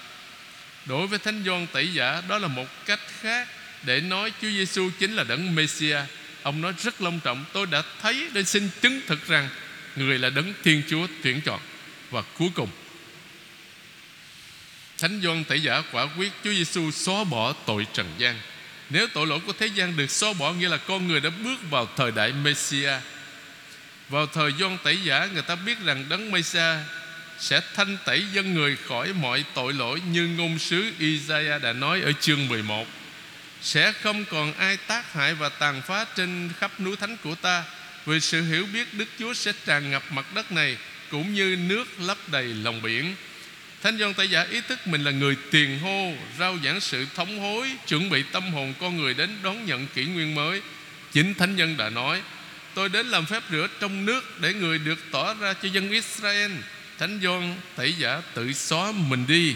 Đối 0.85 1.07
với 1.07 1.19
Thánh 1.19 1.43
Gioan 1.45 1.67
Tẩy 1.67 1.93
Giả, 1.93 2.21
Đó 2.27 2.37
là 2.37 2.47
một 2.47 2.67
cách 2.85 2.99
khác 3.21 3.47
Để 3.83 4.01
nói 4.01 4.31
Chúa 4.41 4.49
Giêsu 4.49 4.89
chính 4.99 5.13
là 5.13 5.23
đấng 5.23 5.55
Messia. 5.55 5.97
Ông 6.43 6.61
nói 6.61 6.73
rất 6.83 7.01
long 7.01 7.19
trọng, 7.19 7.45
Tôi 7.53 7.65
đã 7.65 7.83
thấy 8.01 8.27
để 8.33 8.43
xin 8.43 8.69
chứng 8.81 9.01
thực 9.07 9.27
rằng 9.27 9.49
Người 9.95 10.19
là 10.19 10.29
đấng 10.29 10.53
Thiên 10.63 10.83
Chúa 10.89 11.07
tuyển 11.23 11.41
chọn. 11.41 11.59
Và 12.11 12.21
cuối 12.21 12.49
cùng, 12.55 12.69
Thánh 14.97 15.21
Gioan 15.23 15.43
Tẩy 15.43 15.61
Giả 15.61 15.83
quả 15.91 16.07
quyết 16.17 16.31
Chúa 16.43 16.51
Giêsu 16.51 16.91
xóa 16.91 17.23
bỏ 17.23 17.53
tội 17.65 17.87
trần 17.93 18.07
gian. 18.17 18.39
Nếu 18.89 19.07
tội 19.07 19.27
lỗi 19.27 19.39
của 19.45 19.53
thế 19.59 19.67
gian 19.67 19.97
được 19.97 20.11
xóa 20.11 20.33
bỏ, 20.33 20.53
Nghĩa 20.53 20.69
là 20.69 20.77
con 20.77 21.07
người 21.07 21.19
đã 21.19 21.29
bước 21.29 21.57
vào 21.69 21.89
thời 21.97 22.11
đại 22.11 22.31
Messia. 22.31 22.93
Vào 24.09 24.27
thời 24.27 24.51
Gioan 24.59 24.77
Tẩy 24.83 24.97
Giả, 25.03 25.29
Người 25.33 25.41
ta 25.41 25.55
biết 25.55 25.77
rằng 25.85 26.05
đấng 26.09 26.31
Messia 26.31 26.75
sẽ 27.41 27.61
thanh 27.75 27.97
tẩy 28.05 28.25
dân 28.33 28.53
người 28.53 28.77
khỏi 28.87 29.13
mọi 29.13 29.43
tội 29.53 29.73
lỗi 29.73 30.01
như 30.11 30.27
ngôn 30.27 30.59
sứ 30.59 30.91
Isaiah 30.99 31.61
đã 31.61 31.73
nói 31.73 32.01
ở 32.01 32.11
chương 32.21 32.47
11 32.47 32.87
sẽ 33.61 33.91
không 33.91 34.25
còn 34.25 34.53
ai 34.53 34.77
tác 34.77 35.13
hại 35.13 35.33
và 35.33 35.49
tàn 35.49 35.81
phá 35.81 36.05
trên 36.15 36.49
khắp 36.59 36.79
núi 36.79 36.95
thánh 36.95 37.17
của 37.23 37.35
ta. 37.35 37.63
Vì 38.05 38.19
sự 38.19 38.41
hiểu 38.41 38.65
biết 38.73 38.93
Đức 38.93 39.05
Chúa 39.19 39.33
sẽ 39.33 39.53
tràn 39.65 39.91
ngập 39.91 40.03
mặt 40.11 40.25
đất 40.35 40.51
này, 40.51 40.77
cũng 41.11 41.33
như 41.33 41.57
nước 41.69 41.85
lấp 41.99 42.17
đầy 42.31 42.43
lòng 42.43 42.81
biển. 42.81 43.15
Thánh 43.83 43.97
John 43.97 44.13
Tẩy 44.13 44.29
Giả 44.29 44.43
ý 44.43 44.61
thức 44.61 44.87
mình 44.87 45.03
là 45.03 45.11
người 45.11 45.35
tiền 45.51 45.79
hô, 45.79 46.13
Rao 46.39 46.57
giảng 46.63 46.79
sự 46.79 47.05
thống 47.15 47.39
hối, 47.39 47.71
Chuẩn 47.87 48.09
bị 48.09 48.23
tâm 48.31 48.53
hồn 48.53 48.73
con 48.79 48.97
người 48.97 49.13
đến 49.13 49.29
đón 49.43 49.65
nhận 49.65 49.87
kỷ 49.87 50.05
nguyên 50.05 50.35
mới. 50.35 50.61
Chính 51.11 51.33
Thánh 51.33 51.55
Nhân 51.55 51.77
đã 51.77 51.89
nói, 51.89 52.21
Tôi 52.73 52.89
đến 52.89 53.07
làm 53.07 53.25
phép 53.25 53.43
rửa 53.51 53.67
trong 53.79 54.05
nước 54.05 54.41
Để 54.41 54.53
người 54.53 54.77
được 54.77 54.99
tỏ 55.11 55.33
ra 55.33 55.53
cho 55.53 55.69
dân 55.69 55.89
Israel. 55.89 56.51
Thánh 56.99 57.19
Gioan 57.23 57.55
Tẩy 57.75 57.93
Giả 57.93 58.21
tự 58.33 58.53
xóa 58.53 58.91
mình 58.91 59.25
đi. 59.27 59.55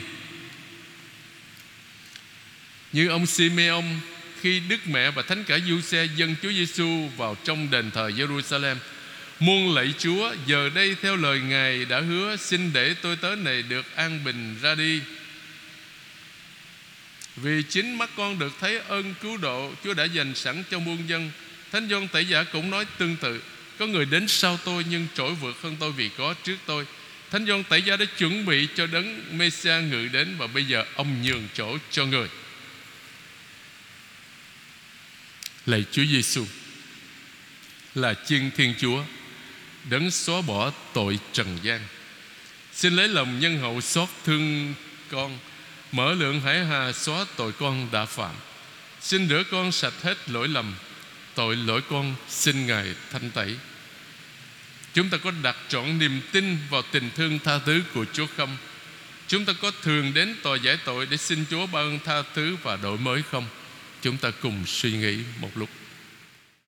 Như 2.91 3.08
ông 3.08 3.26
Simeon, 3.26 3.84
Khi 4.41 4.60
Đức 4.60 4.88
Mẹ 4.88 5.12
và 5.12 5.21
Thánh 5.21 5.43
cả 5.43 5.60
Du 5.67 5.82
Xe 5.82 6.08
Dân 6.15 6.36
Chúa 6.41 6.52
Giêsu 6.52 7.10
vào 7.17 7.38
trong 7.43 7.71
đền 7.71 7.91
thờ 7.91 8.10
Jerusalem 8.10 8.76
Muôn 9.39 9.76
lạy 9.76 9.93
Chúa, 9.98 10.34
Giờ 10.48 10.69
đây 10.76 10.95
theo 11.02 11.15
lời 11.15 11.39
Ngài 11.39 11.86
đã 11.86 12.00
hứa 12.00 12.36
Xin 12.36 12.74
để 12.74 12.93
tôi 12.93 13.15
tới 13.15 13.36
này 13.36 13.62
được 13.62 13.95
an 13.95 14.24
bình 14.24 14.56
ra 14.62 14.76
đi. 14.76 15.02
Vì 17.36 17.63
chính 17.69 17.98
mắt 17.98 18.10
con 18.17 18.39
được 18.39 18.54
thấy 18.60 18.80
ơn 18.88 19.13
cứu 19.21 19.38
độ 19.38 19.74
Chúa 19.84 19.93
đã 19.93 20.04
dành 20.04 20.36
sẵn 20.36 20.63
cho 20.71 20.80
muôn 20.80 21.10
dân, 21.10 21.32
Thánh 21.71 21.89
Gioan 21.89 22.08
Tẩy 22.08 22.26
Giả 22.26 22.43
cũng 22.43 22.69
nói 22.69 22.86
tương 22.98 23.15
tự, 23.15 23.41
Có 23.80 23.88
người 23.88 24.06
đến 24.06 24.28
sau 24.28 24.60
tôi 24.65 24.86
nhưng 24.89 25.08
trỗi 25.15 25.34
vượt 25.34 25.62
hơn 25.62 25.76
tôi 25.80 25.91
vì 25.91 26.10
có 26.17 26.34
trước 26.43 26.58
tôi. 26.65 26.86
Thánh 27.32 27.46
Gioan 27.46 27.64
Tẩy 27.64 27.82
Gia 27.82 27.98
đã 27.98 28.06
chuẩn 28.18 28.46
bị 28.46 28.68
cho 28.76 28.88
đấng 28.88 29.38
Mêsia 29.38 29.82
ngự 29.82 30.08
đến 30.08 30.36
Và 30.38 30.48
bây 30.48 30.66
giờ 30.66 30.86
ông 30.96 31.22
nhường 31.22 31.48
chỗ 31.54 31.78
cho 31.92 32.06
người. 32.06 32.28
Lạy 35.66 35.86
Chúa 35.92 36.04
Giêsu 36.06 36.46
Là 37.96 38.14
chiên 38.26 38.52
Thiên 38.52 38.74
Chúa, 38.80 39.04
Đấng 39.90 40.12
xóa 40.12 40.42
bỏ 40.42 40.72
tội 40.94 41.20
trần 41.34 41.58
gian. 41.64 41.82
Xin 42.74 42.96
lấy 42.96 43.08
lòng 43.08 43.40
nhân 43.40 43.60
hậu 43.60 43.82
xót 43.82 44.10
thương 44.26 44.74
con, 45.12 45.40
Mở 45.92 46.14
lượng 46.14 46.42
hải 46.42 46.66
hà 46.66 46.92
xóa 46.92 47.26
tội 47.36 47.52
con 47.52 47.88
đã 47.92 48.06
phạm. 48.06 48.36
Xin 49.02 49.30
rửa 49.30 49.44
con 49.52 49.72
sạch 49.72 49.94
hết 50.02 50.30
lỗi 50.30 50.48
lầm, 50.48 50.76
Tội 51.36 51.56
lỗi 51.56 51.82
con 51.90 52.16
xin 52.30 52.68
Ngài 52.68 52.96
thanh 53.12 53.32
tẩy. 53.32 53.56
Chúng 54.95 55.10
ta 55.10 55.17
có 55.17 55.31
đặt 55.43 55.55
trọn 55.69 55.99
niềm 55.99 56.21
tin 56.31 56.58
vào 56.69 56.81
tình 56.91 57.10
thương 57.15 57.39
tha 57.39 57.60
thứ 57.65 57.81
của 57.93 58.05
Chúa 58.13 58.27
không? 58.38 58.58
Chúng 59.27 59.45
ta 59.45 59.53
có 59.62 59.71
thường 59.81 60.13
đến 60.13 60.36
tòa 60.43 60.58
giải 60.58 60.77
tội 60.86 61.05
để 61.05 61.17
xin 61.17 61.45
Chúa 61.49 61.67
ban 61.67 61.84
ơn 61.84 61.99
tha 62.05 62.23
thứ 62.36 62.58
và 62.63 62.75
đổi 62.75 62.97
mới 62.97 63.21
không? 63.31 63.45
Chúng 64.01 64.17
ta 64.17 64.31
cùng 64.41 64.65
suy 64.65 64.91
nghĩ 64.91 65.17
một 65.39 65.49
lúc 65.55 65.69